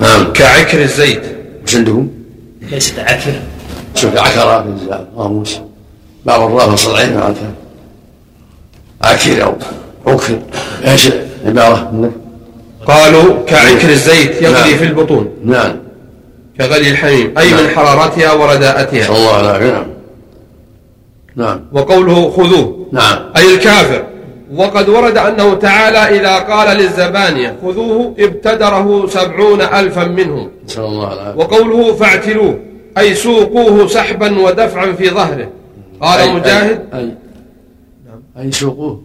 نعم. 0.01 0.33
كعكر 0.33 0.83
الزيت. 0.83 1.23
إيش 1.67 1.77
عندكم؟ 1.77 2.09
ليست 2.71 2.99
عكر؟ 2.99 3.33
شوف 3.95 4.17
عكرة 4.17 4.63
في 4.63 4.95
القاموس 4.95 5.59
بعض 6.27 6.41
الراء 6.41 6.71
فصل 6.71 6.91
العين 6.91 7.15
معناتها 7.15 7.53
عكر 9.05 9.45
أو 9.45 9.55
عكر 10.07 10.39
إيش؟ 10.87 11.09
العبارة 11.45 11.91
منك؟ 11.93 12.13
قالوا 12.87 13.45
كعكر 13.47 13.89
الزيت 13.89 14.43
يغلي 14.43 14.71
نعم. 14.71 14.79
في 14.79 14.85
البطون. 14.85 15.29
نعم. 15.45 15.77
كغلي 16.59 16.91
الحميم 16.91 17.39
أي 17.39 17.51
نعم. 17.51 17.63
من 17.63 17.69
حرارتها 17.69 18.33
ورداءتها 18.33 19.17
الله 19.17 19.41
العافية 19.41 19.71
نعم 19.73 19.87
نعم. 21.37 21.61
وقوله 21.73 22.31
خذوه. 22.31 22.87
نعم. 22.93 23.19
أي 23.37 23.55
الكافر. 23.55 24.05
وقد 24.55 24.89
ورد 24.89 25.19
أنه 25.19 25.55
تعالى 25.55 26.21
إذا 26.21 26.39
قال 26.39 26.77
للزبانية 26.77 27.57
خذوه 27.63 28.15
ابتدره 28.19 29.07
سبعون 29.07 29.61
ألفا 29.61 30.05
منهم. 30.05 30.51
نسأل 30.67 30.85
الله 30.85 31.13
العافية 31.13 31.41
وقوله 31.41 31.95
فاعتلوه 31.95 32.59
أي 32.99 33.15
سوقوه 33.15 33.87
سحبا 33.87 34.41
ودفعا 34.41 34.93
في 34.93 35.11
ظهره. 35.11 35.49
قال 36.03 36.21
أي- 36.21 36.33
مجاهد؟ 36.33 36.87
أي 36.95 37.15
أي 38.39 38.53
سوقوه. 38.53 39.03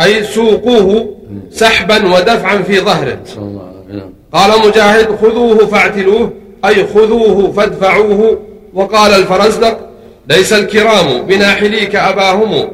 أي 0.00 0.24
سوقوه 0.24 1.16
سحبا 1.50 2.14
ودفعا 2.14 2.62
في 2.62 2.80
ظهره. 2.80 3.18
نسأل 3.24 3.38
الله 3.42 3.70
العافية 3.70 3.94
نعم 3.94 4.10
قال 4.32 4.68
مجاهد 4.68 5.16
خذوه 5.16 5.66
فاعتلوه 5.66 6.32
أي 6.64 6.86
خذوه 6.86 7.52
فادفعوه. 7.52 8.42
وقال 8.74 9.12
الفرزدق 9.12 9.90
ليس 10.28 10.52
الكرام 10.52 11.22
بناحليك 11.26 11.96
أباهم 11.96 12.70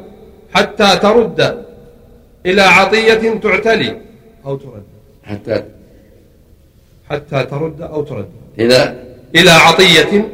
حتى 0.55 0.99
ترد 1.03 1.65
إلى 2.47 2.63
عطية 2.63 3.39
تعتلي. 3.43 3.97
أو 4.47 4.57
ترد. 4.57 4.83
حتى 5.25 5.63
حتى 7.11 7.47
ترد 7.51 7.83
أو 7.83 8.03
ترد. 8.03 8.29
إذا 8.59 9.05
إلى 9.35 9.51
عطية 9.51 10.29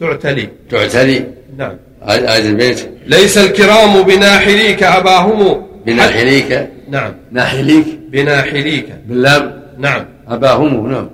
تعتلي. 0.00 0.48
تعتلي. 0.70 1.26
نعم. 1.56 1.76
آية 2.08 2.48
البيت. 2.48 2.90
ليس 3.06 3.38
الكرام 3.38 4.02
بناحليك 4.02 4.82
أباهم. 4.82 5.66
بناحليك؟ 5.86 6.68
نعم. 6.90 7.14
ناحليك؟ 7.32 7.86
بناحليك. 8.10 8.86
باللام؟ 9.08 9.62
نعم. 9.78 10.04
أباهم 10.28 10.92
نعم. 10.92 11.10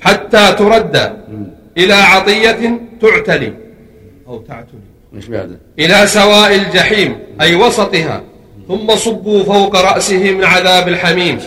حتى 0.00 0.54
ترد 0.58 1.12
إلى 1.78 1.94
عطية 1.94 2.80
تعتلي. 3.02 3.52
أو 4.28 4.38
تعتلي. 4.38 4.80
مش 5.12 5.26
بعده 5.26 5.58
إلى 5.78 6.06
سواء 6.06 6.54
الجحيم 6.54 7.16
أي 7.40 7.54
وسطها. 7.54 8.22
ثم 8.68 8.96
صبوا 8.96 9.44
فوق 9.44 9.76
رأسه 9.76 10.30
من 10.30 10.44
عذاب 10.44 10.88
الحميم 10.88 11.38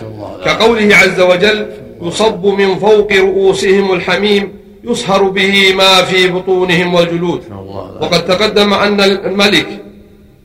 كقوله 0.45 0.95
عز 0.95 1.19
وجل 1.19 1.67
يصب 2.01 2.45
من 2.45 2.75
فوق 2.75 3.13
رؤوسهم 3.13 3.93
الحميم. 3.93 4.56
يصهر 4.83 5.23
به 5.23 5.73
ما 5.73 6.01
في 6.01 6.27
بطونهم 6.27 6.93
والجلود. 6.93 7.41
وقد 8.01 8.25
تقدم 8.25 8.73
أن 8.73 9.01
الملك 9.01 9.67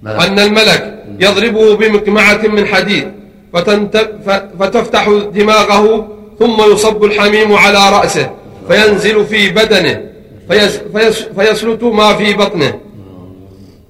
ملك. 0.02 0.20
أن 0.20 0.38
الملك 0.38 1.04
يضربه 1.20 1.76
بمكمعة 1.76 2.42
من 2.46 2.66
حديد 2.66 3.12
فتفتح 4.58 5.08
دماغه 5.34 6.08
ثم 6.38 6.72
يصب 6.72 7.04
الحميم 7.04 7.52
على 7.52 7.90
رأسه 7.90 8.30
فينزل 8.68 9.26
في 9.26 9.50
بدنه 9.50 10.00
فيس... 10.48 10.80
فيس... 10.96 11.22
فيسلت 11.22 11.82
ما 11.82 12.14
في 12.14 12.34
بطنه. 12.34 12.74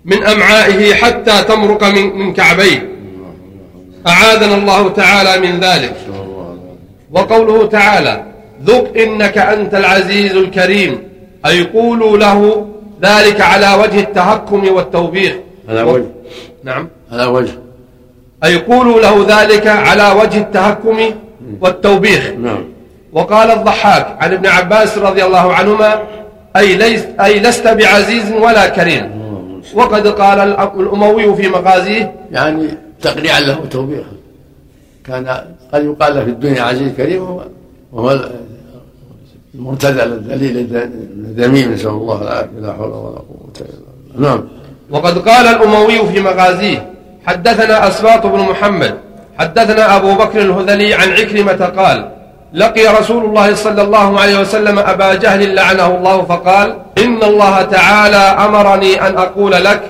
من 0.04 0.24
أمعائه 0.24 0.94
حتى 0.94 1.42
تمرق 1.42 1.84
من, 1.84 2.18
من 2.18 2.32
كعبيه. 2.32 2.88
أعاذنا 4.06 4.54
الله 4.56 4.88
تعالى 4.88 5.48
من 5.48 5.60
ذلك. 5.60 5.96
وقوله 7.10 7.66
تعالى 7.66 8.31
ذق 8.64 8.98
إنك 8.98 9.38
أنت 9.38 9.74
العزيز 9.74 10.36
الكريم. 10.36 10.98
أي 11.46 11.62
قولوا 11.64 12.18
له 12.18 12.66
ذلك 13.02 13.40
على 13.40 13.74
وجه 13.82 14.00
التهكم 14.00 14.68
والتوبيخ. 14.74 15.32
على 15.68 15.82
وجه. 15.82 16.06
نعم. 16.64 16.88
على 17.12 17.24
وجه. 17.24 17.52
أي 18.44 18.56
قولوا 18.56 19.00
له 19.00 19.26
ذلك 19.28 19.66
على 19.66 20.20
وجه 20.20 20.38
التهكم 20.38 20.98
والتوبيخ. 21.60 22.30
نعم. 22.42 22.64
وقال 23.12 23.50
الضحاك 23.50 24.16
عن 24.20 24.32
ابن 24.32 24.46
عباس 24.46 24.98
رضي 24.98 25.24
الله 25.24 25.52
عنهما 25.52 26.02
أي, 26.56 26.74
ليس 26.76 27.04
أي 27.20 27.40
لست 27.40 27.68
بعزيز 27.68 28.32
ولا 28.32 28.68
كريم. 28.68 29.22
وقد 29.74 30.06
قال 30.06 30.38
الأ- 30.56 30.78
الأموي 30.80 31.34
في 31.36 31.48
مغازيه 31.48 32.14
يعني 32.32 32.68
تقريعا 33.02 33.40
له 33.40 33.60
وتوبيخا 33.60 34.12
كان 35.06 35.28
قد 35.72 35.84
يقال 35.84 36.14
له 36.14 36.24
في 36.24 36.30
الدنيا 36.30 36.62
عزيز 36.62 36.92
كريم 36.96 37.40
وهو 37.92 38.28
المرتدى 39.54 40.02
الذليل 40.02 40.56
الذميم 41.28 41.72
نسأل 41.72 41.88
الله 41.88 42.22
العافية 42.22 42.60
لا 42.60 42.72
حول 42.72 42.88
ولا 42.88 43.18
قوة 43.18 43.52
إلا 43.60 43.68
بالله. 44.14 44.30
نعم. 44.30 44.44
وقد 44.90 45.18
قال 45.18 45.46
الأموي 45.46 45.98
في 46.12 46.20
مغازيه 46.20 46.92
حدثنا 47.26 47.88
أسباط 47.88 48.26
بن 48.26 48.38
محمد 48.38 48.94
حدثنا 49.38 49.96
أبو 49.96 50.14
بكر 50.14 50.40
الهذلي 50.40 50.94
عن 50.94 51.08
عكرمة 51.10 51.66
قال 51.66 52.08
لقي 52.54 52.86
رسول 53.00 53.24
الله 53.24 53.54
صلى 53.54 53.82
الله 53.82 54.20
عليه 54.20 54.40
وسلم 54.40 54.78
أبا 54.78 55.14
جهل 55.14 55.54
لعنه 55.54 55.86
الله 55.96 56.22
فقال 56.22 56.76
إن 56.98 57.22
الله 57.22 57.62
تعالى 57.62 58.16
أمرني 58.16 59.06
أن 59.08 59.18
أقول 59.18 59.52
لك 59.52 59.80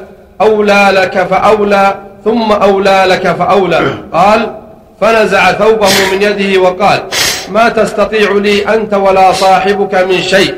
أولى 0.41 0.89
لك 0.93 1.19
فأولى 1.27 1.95
ثم 2.25 2.53
أولى 2.53 3.05
لك 3.09 3.33
فأولى. 3.33 3.95
قال 4.13 4.55
فنزع 5.01 5.53
ثوبه 5.53 5.89
من 6.13 6.23
يده 6.23 6.61
وقال 6.61 7.03
ما 7.49 7.69
تستطيع 7.69 8.33
لي 8.33 8.75
أنت 8.75 8.95
ولا 8.95 9.33
صاحبك 9.33 9.95
من 9.95 10.23
شيء. 10.23 10.55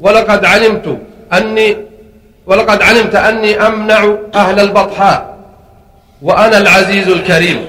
ولقد 0.00 0.44
علمت 0.44 0.98
أني 1.32 1.76
ولقد 2.46 2.82
علمت 2.82 3.14
أني 3.14 3.66
أمنع 3.66 4.14
أهل 4.34 4.60
البطحاء 4.60 5.36
وأنا 6.22 6.58
العزيز 6.58 7.08
الكريم. 7.08 7.64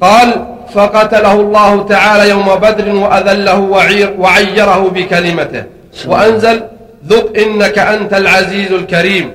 قال 0.00 0.46
فقتله 0.74 1.32
الله 1.32 1.86
تعالى 1.86 2.30
يوم 2.30 2.54
بدر 2.54 2.94
وأذله 2.94 3.58
وعير 3.58 4.14
وعيره 4.18 4.90
بكلمته. 4.94 5.64
وأنزل 6.06 6.62
ذق 7.06 7.38
إنك 7.38 7.78
أنت 7.78 8.14
العزيز 8.14 8.72
الكريم. 8.72 9.30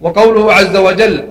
وقوله 0.00 0.52
عز 0.52 0.76
وجل 0.76 1.24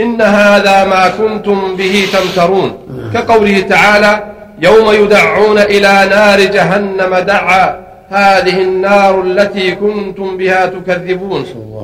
إن 0.00 0.22
هذا 0.22 0.84
ما 0.84 1.08
كنتم 1.08 1.76
به 1.76 2.06
تمترون. 2.12 2.78
كقوله 3.14 3.60
تعالى 3.60 4.24
يوم 4.68 4.86
يدعون 5.02 5.58
إلى 5.58 5.92
نار 6.14 6.38
جهنم 6.56 7.12
دعا. 7.32 7.64
هذه 8.08 8.56
النار 8.68 9.14
التي 9.20 9.66
كنتم 9.82 10.36
بها 10.36 10.66
تكذبون. 10.66 11.42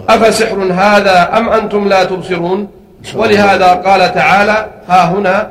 أفسحر 0.08 0.58
هذا 0.84 1.16
أم 1.38 1.48
أنتم 1.48 1.88
لا 1.88 2.04
تبصرون؟ 2.04 2.60
ولهذا 3.14 3.68
قال 3.86 4.14
تعالى 4.14 4.66
ها 4.88 5.02
هنا 5.12 5.50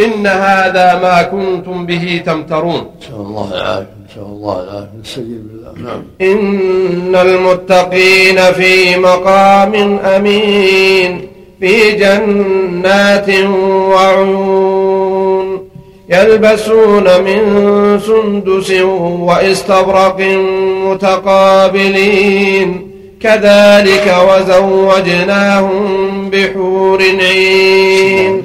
إن 0.00 0.26
هذا 0.26 0.86
ما 1.04 1.16
كنتم 1.22 1.86
به 1.86 2.22
تمترون. 2.26 2.82
نسأل 3.00 3.14
الله 3.14 3.48
العافية 3.54 3.98
نسأل 4.10 4.22
الله 4.22 4.56
العافية. 4.62 4.98
نستجيب 5.02 5.42
بالله 5.48 5.72
نعم. 5.86 6.02
إن 6.32 7.14
المتقين 7.26 8.38
في 8.58 8.96
مقام 8.96 9.74
أمين 10.16 11.28
في 11.60 11.74
جنات 12.02 13.28
وعيون. 13.92 15.07
يلبسون 16.10 17.04
من 17.04 17.40
سندس 18.06 18.70
واستبرق 19.20 20.20
متقابلين. 20.86 22.90
كذلك 23.22 24.16
وزوجناهم 24.28 25.84
بحور 26.30 27.02
عين. 27.02 28.42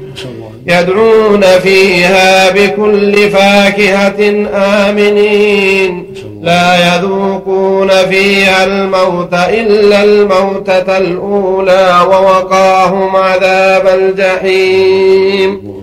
يدعون 0.68 1.42
فيها 1.42 2.52
بكل 2.52 3.30
فاكهة 3.30 4.48
آمنين. 4.54 6.06
لا 6.42 6.96
يذوقون 6.96 7.90
فيها 7.90 8.66
الموت 8.66 9.34
إلا 9.34 10.04
الموتة 10.04 10.98
الأولى 10.98 12.06
ووقاهم 12.08 13.16
عذاب 13.16 13.88
الجحيم. 13.88 15.83